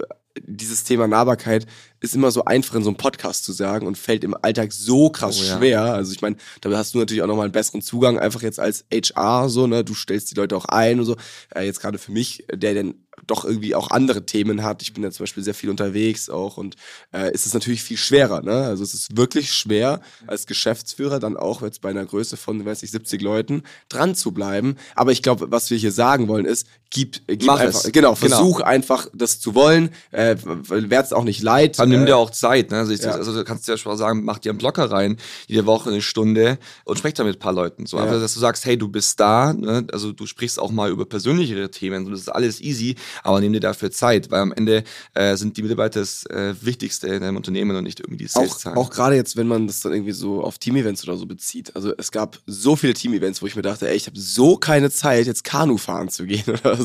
dieses 0.43 0.85
Thema 0.85 1.07
Nahbarkeit 1.07 1.67
ist 2.01 2.15
immer 2.15 2.31
so 2.31 2.45
einfach 2.45 2.75
in 2.75 2.83
so 2.83 2.91
einem 2.91 2.97
Podcast 2.97 3.45
zu 3.45 3.53
sagen 3.53 3.87
und 3.87 3.97
fällt 3.97 4.25
im 4.25 4.37
Alltag 4.43 4.73
so 4.73 5.09
krass 5.09 5.41
oh, 5.41 5.45
ja. 5.45 5.59
schwer. 5.59 5.83
Also 5.83 6.13
ich 6.13 6.21
meine, 6.23 6.37
da 6.61 6.71
hast 6.77 6.95
du 6.95 6.99
natürlich 6.99 7.23
auch 7.23 7.27
nochmal 7.27 7.45
einen 7.45 7.53
besseren 7.53 7.83
Zugang, 7.83 8.19
einfach 8.19 8.43
jetzt 8.43 8.61
als 8.61 8.85
HR, 8.93 9.49
so, 9.49 9.67
ne, 9.67 9.85
du 9.85 9.95
stellst 9.95 10.31
die 10.31 10.35
Leute 10.35 10.57
auch 10.57 10.67
ein 10.67 10.99
und 10.99 11.07
so. 11.07 11.17
Äh, 11.55 11.65
jetzt 11.65 11.81
gerade 11.81 11.99
für 11.99 12.13
mich, 12.13 12.45
der 12.53 12.75
denn 12.75 13.04
doch 13.27 13.45
irgendwie 13.45 13.75
auch 13.75 13.91
andere 13.91 14.27
Themen 14.27 14.63
hat. 14.63 14.83
Ich 14.83 14.95
bin 14.95 15.03
ja 15.03 15.11
zum 15.11 15.25
Beispiel 15.25 15.43
sehr 15.43 15.55
viel 15.55 15.71
unterwegs 15.71 16.29
auch 16.31 16.57
und 16.57 16.77
äh, 17.13 17.33
ist 17.33 17.47
es 17.47 17.55
natürlich 17.55 17.83
viel 17.83 17.97
schwerer. 17.97 18.43
Ne? 18.43 18.65
Also 18.65 18.83
es 18.83 18.95
ist 18.95 19.17
wirklich 19.17 19.53
schwer 19.53 20.01
als 20.27 20.47
Geschäftsführer 20.47 21.21
dann 21.21 21.37
auch 21.37 21.63
jetzt 21.63 21.81
bei 21.81 21.91
einer 21.91 22.05
Größe 22.05 22.37
von, 22.37 22.65
weiß 22.65 22.83
ich, 22.83 22.91
70 22.91 23.23
Leuten 23.23 23.63
dran 23.89 24.15
zu 24.15 24.33
bleiben. 24.33 24.77
Aber 24.95 25.13
ich 25.13 25.23
glaube, 25.23 25.51
was 25.51 25.71
wir 25.71 25.79
hier 25.79 25.93
sagen 25.93 26.29
wollen 26.29 26.47
ist, 26.47 26.67
gib, 26.95 27.17
äh, 27.27 27.37
gib 27.37 27.47
Mach 27.47 27.61
einfach, 27.61 27.85
es. 27.85 27.93
genau, 27.93 28.15
versuch 28.15 28.59
genau. 28.59 28.69
einfach 28.69 29.09
das 29.13 29.41
zu 29.41 29.55
wollen. 29.55 29.91
Äh, 30.13 30.37
Werd's 30.45 31.13
auch 31.13 31.25
nicht 31.25 31.43
leid. 31.43 31.79
Dann 31.79 31.91
nimm 31.91 32.07
dir 32.07 32.13
äh, 32.13 32.15
auch 32.15 32.31
Zeit. 32.31 32.71
Ne? 32.71 32.79
Also, 32.79 32.93
ich, 32.93 33.01
ja. 33.01 33.11
also 33.11 33.35
du 33.35 33.45
kannst 33.45 33.69
ja 33.69 33.77
schon 33.77 33.97
sagen, 33.99 34.25
mach 34.25 34.39
dir 34.39 34.51
einen 34.51 34.59
Blocker 34.59 34.91
rein, 34.91 35.19
jede 35.47 35.67
Woche 35.67 35.91
eine 35.91 36.01
Stunde 36.01 36.59
und 36.85 36.99
sprech 36.99 37.15
da 37.15 37.25
mit 37.25 37.37
ein 37.37 37.39
paar 37.39 37.53
Leuten. 37.53 37.85
So, 37.87 37.99
ja. 37.99 38.05
einfach, 38.05 38.21
dass 38.21 38.33
du 38.33 38.41
sagst, 38.41 38.65
hey, 38.65 38.79
du 38.79 38.89
bist 38.89 39.21
da. 39.21 39.53
Ne? 39.53 39.87
Also 39.93 40.13
du 40.13 40.27
sprichst 40.27 40.59
auch 40.59 40.71
mal 40.71 40.91
über 40.91 41.05
persönlichere 41.05 41.71
Themen. 41.71 42.05
So, 42.05 42.11
das 42.13 42.21
ist 42.21 42.29
alles 42.29 42.61
easy, 42.61 42.95
aber 43.23 43.41
nimm 43.41 43.53
dir 43.53 43.61
dafür 43.61 43.91
Zeit, 43.91 44.31
weil 44.31 44.41
am 44.41 44.53
Ende 44.53 44.85
äh, 45.15 45.37
sind 45.37 45.57
die 45.57 45.63
Mitarbeiter 45.63 46.01
das 46.01 46.25
äh, 46.27 46.55
Wichtigste 46.61 47.09
in 47.09 47.23
einem 47.23 47.37
Unternehmen 47.37 47.77
und 47.77 47.85
nicht 47.85 48.01
irgendwie 48.01 48.19
die 48.19 48.29
Sales-Zahlen. 48.29 48.79
Auch, 48.79 48.87
auch 48.87 48.91
gerade 48.91 49.17
jetzt, 49.17 49.37
wenn 49.37 49.49
man 49.49 49.67
das 49.67 49.81
dann 49.81 49.93
irgendwie 49.93 50.13
so 50.13 50.43
auf 50.43 50.59
Team-Events 50.59 51.05
oder 51.05 51.17
so 51.17 51.27
bezieht. 51.27 51.75
Also 51.75 51.93
es 51.97 52.13
gab 52.13 52.39
so 52.47 52.77
viele 52.77 52.95
Team-Events, 52.95 53.43
wo 53.43 53.47
ich 53.47 53.57
mir 53.57 53.63
dachte, 53.63 53.89
ey, 53.89 53.97
ich 53.97 54.07
habe 54.07 54.19
so 54.19 54.57
keine 54.57 54.91
Zeit, 54.91 55.27
jetzt 55.27 55.45
Kanu 55.45 55.77
fahren 55.77 56.09
zu 56.09 56.25
gehen 56.25 56.45
oder 56.65 56.77
so. 56.77 56.84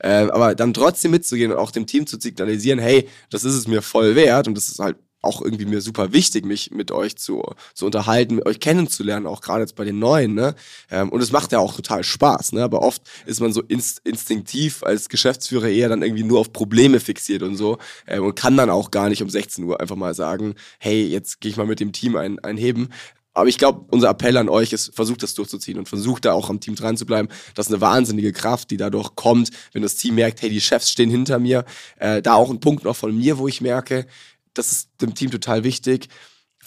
Äh, 0.00 0.28
aber 0.30 0.54
dann 0.54 0.74
trotzdem 0.74 1.12
mitzugehen 1.12 1.52
und 1.52 1.58
auch 1.58 1.70
dem 1.70 1.86
Team 1.86 2.06
zu 2.06 2.18
signalisieren, 2.18 2.78
hey, 2.78 3.08
das 3.30 3.44
ist 3.44 3.54
es 3.54 3.66
mir 3.66 3.82
voll 3.82 4.14
wert 4.14 4.48
und 4.48 4.54
das 4.54 4.68
ist 4.68 4.78
halt 4.78 4.96
auch 5.20 5.42
irgendwie 5.42 5.66
mir 5.66 5.80
super 5.80 6.12
wichtig, 6.12 6.44
mich 6.44 6.70
mit 6.70 6.92
euch 6.92 7.16
zu, 7.16 7.42
zu 7.74 7.86
unterhalten, 7.86 8.40
euch 8.44 8.60
kennenzulernen, 8.60 9.26
auch 9.26 9.40
gerade 9.40 9.60
jetzt 9.60 9.74
bei 9.74 9.84
den 9.84 9.98
Neuen, 9.98 10.34
ne? 10.34 10.54
Ähm, 10.90 11.08
und 11.10 11.20
es 11.20 11.32
macht 11.32 11.50
ja 11.52 11.58
auch 11.58 11.74
total 11.74 12.04
Spaß, 12.04 12.52
ne? 12.52 12.62
Aber 12.62 12.82
oft 12.82 13.02
ist 13.26 13.40
man 13.40 13.52
so 13.52 13.62
inst 13.62 14.00
instinktiv 14.04 14.82
als 14.84 15.08
Geschäftsführer 15.08 15.68
eher 15.68 15.88
dann 15.88 16.02
irgendwie 16.02 16.22
nur 16.22 16.38
auf 16.38 16.52
Probleme 16.52 17.00
fixiert 17.00 17.42
und 17.42 17.56
so 17.56 17.78
ähm, 18.06 18.24
und 18.24 18.36
kann 18.36 18.56
dann 18.56 18.70
auch 18.70 18.90
gar 18.90 19.08
nicht 19.08 19.22
um 19.22 19.28
16 19.28 19.64
Uhr 19.64 19.80
einfach 19.80 19.96
mal 19.96 20.14
sagen, 20.14 20.54
hey, 20.78 21.04
jetzt 21.04 21.40
gehe 21.40 21.50
ich 21.50 21.56
mal 21.56 21.66
mit 21.66 21.80
dem 21.80 21.92
Team 21.92 22.14
ein, 22.16 22.38
einheben. 22.38 22.90
Aber 23.38 23.48
ich 23.48 23.58
glaube, 23.58 23.84
unser 23.90 24.10
Appell 24.10 24.36
an 24.36 24.48
euch 24.48 24.72
ist, 24.72 24.92
versucht 24.94 25.22
das 25.22 25.34
durchzuziehen 25.34 25.78
und 25.78 25.88
versucht 25.88 26.24
da 26.24 26.32
auch 26.32 26.50
am 26.50 26.58
Team 26.58 26.74
dran 26.74 26.96
zu 26.96 27.06
bleiben. 27.06 27.28
Das 27.54 27.66
ist 27.66 27.72
eine 27.72 27.80
wahnsinnige 27.80 28.32
Kraft, 28.32 28.72
die 28.72 28.76
dadurch 28.76 29.14
kommt, 29.14 29.50
wenn 29.72 29.82
das 29.82 29.94
Team 29.94 30.16
merkt, 30.16 30.42
hey, 30.42 30.50
die 30.50 30.60
Chefs 30.60 30.90
stehen 30.90 31.08
hinter 31.08 31.38
mir. 31.38 31.64
Äh, 31.98 32.20
da 32.20 32.34
auch 32.34 32.50
ein 32.50 32.58
Punkt 32.58 32.82
noch 32.82 32.96
von 32.96 33.16
mir, 33.16 33.38
wo 33.38 33.46
ich 33.46 33.60
merke, 33.60 34.06
das 34.54 34.72
ist 34.72 34.90
dem 35.00 35.14
Team 35.14 35.30
total 35.30 35.62
wichtig. 35.62 36.08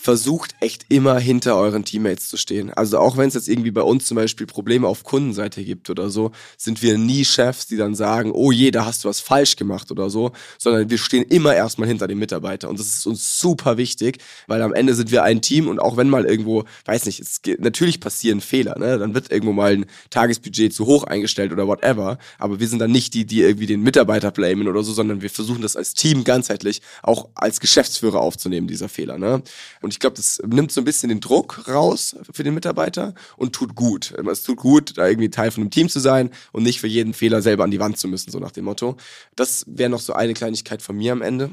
Versucht 0.01 0.55
echt 0.61 0.85
immer 0.89 1.19
hinter 1.19 1.55
euren 1.55 1.85
Teammates 1.85 2.27
zu 2.27 2.35
stehen. 2.35 2.73
Also 2.73 2.97
auch 2.97 3.17
wenn 3.17 3.27
es 3.27 3.35
jetzt 3.35 3.47
irgendwie 3.47 3.69
bei 3.69 3.83
uns 3.83 4.07
zum 4.07 4.15
Beispiel 4.15 4.47
Probleme 4.47 4.87
auf 4.87 5.03
Kundenseite 5.03 5.63
gibt 5.63 5.91
oder 5.91 6.09
so, 6.09 6.31
sind 6.57 6.81
wir 6.81 6.97
nie 6.97 7.23
Chefs, 7.23 7.67
die 7.67 7.77
dann 7.77 7.93
sagen, 7.93 8.31
oh 8.31 8.51
je, 8.51 8.71
da 8.71 8.83
hast 8.85 9.03
du 9.03 9.09
was 9.09 9.19
falsch 9.19 9.57
gemacht 9.57 9.91
oder 9.91 10.09
so, 10.09 10.31
sondern 10.57 10.89
wir 10.89 10.97
stehen 10.97 11.23
immer 11.25 11.53
erstmal 11.53 11.87
hinter 11.87 12.07
dem 12.07 12.17
Mitarbeiter 12.17 12.67
und 12.67 12.79
das 12.79 12.87
ist 12.87 13.05
uns 13.05 13.39
super 13.39 13.77
wichtig, 13.77 14.17
weil 14.47 14.63
am 14.63 14.73
Ende 14.73 14.95
sind 14.95 15.11
wir 15.11 15.21
ein 15.21 15.39
Team 15.39 15.67
und 15.67 15.77
auch 15.77 15.97
wenn 15.97 16.09
mal 16.09 16.25
irgendwo, 16.25 16.63
weiß 16.85 17.05
nicht, 17.05 17.19
es 17.19 17.39
natürlich 17.59 17.99
passieren 17.99 18.41
Fehler, 18.41 18.79
ne? 18.79 18.97
dann 18.97 19.13
wird 19.13 19.31
irgendwo 19.31 19.53
mal 19.53 19.73
ein 19.73 19.85
Tagesbudget 20.09 20.73
zu 20.73 20.87
hoch 20.87 21.03
eingestellt 21.03 21.51
oder 21.51 21.67
whatever, 21.67 22.17
aber 22.39 22.59
wir 22.59 22.67
sind 22.67 22.79
dann 22.79 22.91
nicht 22.91 23.13
die, 23.13 23.25
die 23.27 23.41
irgendwie 23.41 23.67
den 23.67 23.83
Mitarbeiter 23.83 24.31
blamen 24.31 24.67
oder 24.67 24.81
so, 24.81 24.93
sondern 24.93 25.21
wir 25.21 25.29
versuchen 25.29 25.61
das 25.61 25.75
als 25.75 25.93
Team 25.93 26.23
ganzheitlich 26.23 26.81
auch 27.03 27.29
als 27.35 27.59
Geschäftsführer 27.59 28.19
aufzunehmen, 28.19 28.67
dieser 28.67 28.89
Fehler. 28.89 29.19
Ne? 29.19 29.43
Und 29.81 29.90
ich 29.91 29.99
glaube, 29.99 30.15
das 30.15 30.41
nimmt 30.45 30.71
so 30.71 30.81
ein 30.81 30.85
bisschen 30.85 31.09
den 31.09 31.19
Druck 31.19 31.67
raus 31.67 32.15
für 32.31 32.43
den 32.43 32.53
Mitarbeiter 32.53 33.13
und 33.37 33.53
tut 33.53 33.75
gut. 33.75 34.13
Es 34.29 34.43
tut 34.43 34.57
gut, 34.57 34.97
da 34.97 35.07
irgendwie 35.07 35.29
Teil 35.29 35.51
von 35.51 35.61
einem 35.61 35.71
Team 35.71 35.89
zu 35.89 35.99
sein 35.99 36.31
und 36.51 36.63
nicht 36.63 36.79
für 36.79 36.87
jeden 36.87 37.13
Fehler 37.13 37.41
selber 37.41 37.63
an 37.63 37.71
die 37.71 37.79
Wand 37.79 37.97
zu 37.97 38.07
müssen, 38.07 38.31
so 38.31 38.39
nach 38.39 38.51
dem 38.51 38.65
Motto. 38.65 38.97
Das 39.35 39.65
wäre 39.67 39.89
noch 39.89 39.99
so 39.99 40.13
eine 40.13 40.33
Kleinigkeit 40.33 40.81
von 40.81 40.95
mir 40.95 41.11
am 41.11 41.21
Ende. 41.21 41.51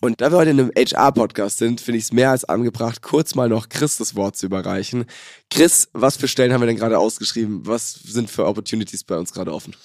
Und 0.00 0.20
da 0.20 0.32
wir 0.32 0.38
heute 0.38 0.50
in 0.50 0.58
einem 0.58 0.72
HR-Podcast 0.76 1.58
sind, 1.58 1.80
finde 1.80 1.98
ich 1.98 2.04
es 2.04 2.12
mehr 2.12 2.30
als 2.30 2.44
angebracht, 2.44 3.02
kurz 3.02 3.36
mal 3.36 3.48
noch 3.48 3.68
Chris 3.68 3.98
das 3.98 4.16
Wort 4.16 4.36
zu 4.36 4.46
überreichen. 4.46 5.04
Chris, 5.48 5.88
was 5.92 6.16
für 6.16 6.26
Stellen 6.26 6.52
haben 6.52 6.60
wir 6.60 6.66
denn 6.66 6.76
gerade 6.76 6.98
ausgeschrieben? 6.98 7.60
Was 7.66 7.92
sind 7.92 8.28
für 8.28 8.46
Opportunities 8.46 9.04
bei 9.04 9.16
uns 9.16 9.32
gerade 9.32 9.52
offen? 9.54 9.76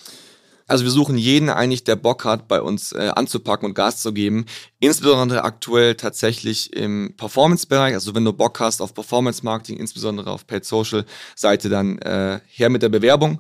Also 0.68 0.84
wir 0.84 0.92
suchen 0.92 1.18
jeden 1.18 1.50
eigentlich, 1.50 1.86
der 1.86 1.96
Bock 1.96 2.26
hat, 2.26 2.50
bei 2.50 2.62
uns 2.62 2.92
äh, 2.92 3.12
anzupacken 3.16 3.66
und 3.68 3.74
Gas 3.74 4.02
zu 4.02 4.12
geben. 4.12 4.46
Insbesondere 4.80 5.44
aktuell 5.44 5.96
tatsächlich 5.96 6.74
im 6.74 7.14
Performance-Bereich. 7.16 7.94
Also 7.94 8.14
wenn 8.14 8.26
du 8.26 8.34
Bock 8.34 8.60
hast 8.60 8.82
auf 8.82 8.94
Performance-Marketing, 8.94 9.78
insbesondere 9.78 10.30
auf 10.30 10.46
Paid 10.46 10.66
Social-Seite, 10.66 11.70
dann 11.70 12.00
äh, 12.00 12.42
her 12.48 12.70
mit 12.70 12.84
der 12.84 12.90
Bewerbung. 12.90 13.40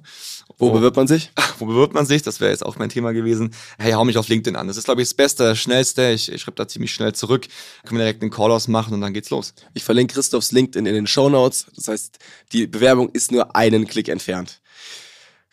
Wo 0.57 0.71
bewirbt 0.71 0.95
man 0.95 1.07
sich? 1.07 1.31
Wo 1.59 1.65
bewirbt 1.65 1.93
man 1.93 2.05
sich? 2.05 2.23
Das 2.23 2.39
wäre 2.39 2.51
jetzt 2.51 2.65
auch 2.65 2.77
mein 2.77 2.89
Thema 2.89 3.11
gewesen. 3.11 3.53
Hey, 3.77 3.91
hau 3.91 4.05
mich 4.05 4.17
auf 4.17 4.29
LinkedIn 4.29 4.55
an. 4.55 4.67
Das 4.67 4.77
ist, 4.77 4.85
glaube 4.85 5.01
ich, 5.01 5.09
das 5.09 5.13
Beste, 5.13 5.43
das 5.43 5.59
Schnellste. 5.59 6.11
Ich, 6.11 6.31
ich 6.31 6.41
schreibe 6.41 6.55
da 6.55 6.67
ziemlich 6.67 6.93
schnell 6.93 7.13
zurück. 7.13 7.47
Können 7.83 7.99
wir 7.99 8.05
direkt 8.05 8.21
einen 8.21 8.31
Call 8.31 8.51
ausmachen 8.51 8.93
und 8.93 9.01
dann 9.01 9.13
geht's 9.13 9.29
los. 9.29 9.53
Ich 9.73 9.83
verlinke 9.83 10.15
Christophs 10.15 10.53
LinkedIn 10.53 10.85
in 10.85 10.95
den 10.95 11.07
Show 11.07 11.29
Notes. 11.29 11.67
Das 11.75 11.89
heißt, 11.89 12.19
die 12.53 12.67
Bewerbung 12.67 13.09
ist 13.09 13.31
nur 13.33 13.55
einen 13.55 13.85
Klick 13.85 14.07
entfernt. 14.07 14.61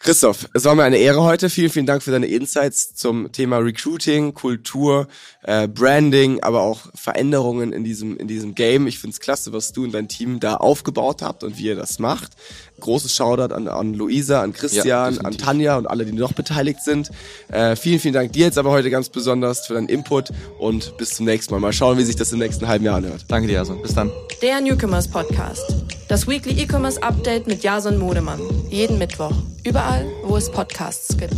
Christoph, 0.05 0.51
es 0.53 0.67
war 0.67 0.75
mir 0.75 0.85
eine 0.85 0.99
Ehre 0.99 1.23
heute. 1.23 1.49
Vielen, 1.49 1.71
vielen 1.71 1.87
Dank 1.87 2.03
für 2.03 2.11
deine 2.11 2.27
Insights 2.27 2.95
zum 2.95 3.33
Thema 3.33 3.57
Recruiting, 3.57 4.35
Kultur, 4.35 5.09
äh, 5.45 5.67
Branding, 5.67 6.43
aber 6.43 6.61
auch 6.61 6.81
Veränderungen 6.95 7.73
in 7.73 7.85
diesem, 7.85 8.19
in 8.19 8.29
diesem 8.29 8.55
Game. 8.55 8.87
Ich 8.87 8.99
finde 8.99 9.15
es 9.15 9.21
klasse, 9.21 9.55
was 9.55 9.73
du 9.73 9.83
und 9.83 9.93
dein 9.93 10.07
Team 10.07 10.41
da 10.41 10.57
aufgebaut 10.57 11.23
habt 11.23 11.43
und 11.43 11.57
wie 11.57 11.69
ihr 11.69 11.75
das 11.75 12.01
macht. 12.01 12.33
Großes 12.81 13.15
Shoutout 13.15 13.55
an, 13.55 13.69
an 13.69 13.95
Luisa, 13.95 14.43
an 14.43 14.53
Christian, 14.53 14.87
ja, 14.87 15.05
an 15.05 15.39
Tanja 15.39 15.77
und 15.77 15.87
alle, 15.87 16.05
die 16.05 16.13
noch 16.13 16.33
beteiligt 16.33 16.81
sind. 16.83 17.11
Äh, 17.49 17.77
vielen, 17.77 18.01
vielen 18.01 18.15
Dank 18.15 18.33
dir 18.33 18.47
jetzt 18.47 18.59
aber 18.59 18.71
heute 18.71 18.91
ganz 18.91 19.09
besonders 19.09 19.67
für 19.67 19.75
deinen 19.75 19.89
Input 19.89 20.31
und 20.59 20.97
bis 20.97 21.11
zum 21.15 21.27
nächsten 21.27 21.55
Mal. 21.55 21.61
Mal 21.61 21.73
schauen, 21.73 21.99
wie 21.99 22.05
sich 22.05 22.17
das 22.17 22.33
im 22.33 22.41
nächsten 22.41 22.69
halben 22.69 22.85
Jahr 22.85 22.97
anhört. 22.97 23.25
Danke 23.29 23.49
dir, 23.49 23.55
Jason. 23.55 23.81
Bis 23.81 23.95
dann. 23.95 24.11
Der 24.43 24.61
Newcomers 24.61 25.09
Podcast. 25.09 25.75
Das 26.09 26.27
Weekly 26.27 26.61
E-Commerce 26.63 27.03
Update 27.03 27.47
mit 27.47 27.63
Jason 27.63 27.99
Modemann. 27.99 28.41
Jeden 28.69 28.99
Mittwoch. 28.99 29.33
Überall, 29.65 30.07
wo 30.25 30.37
es 30.37 30.51
Podcasts 30.51 31.17
gibt. 31.17 31.35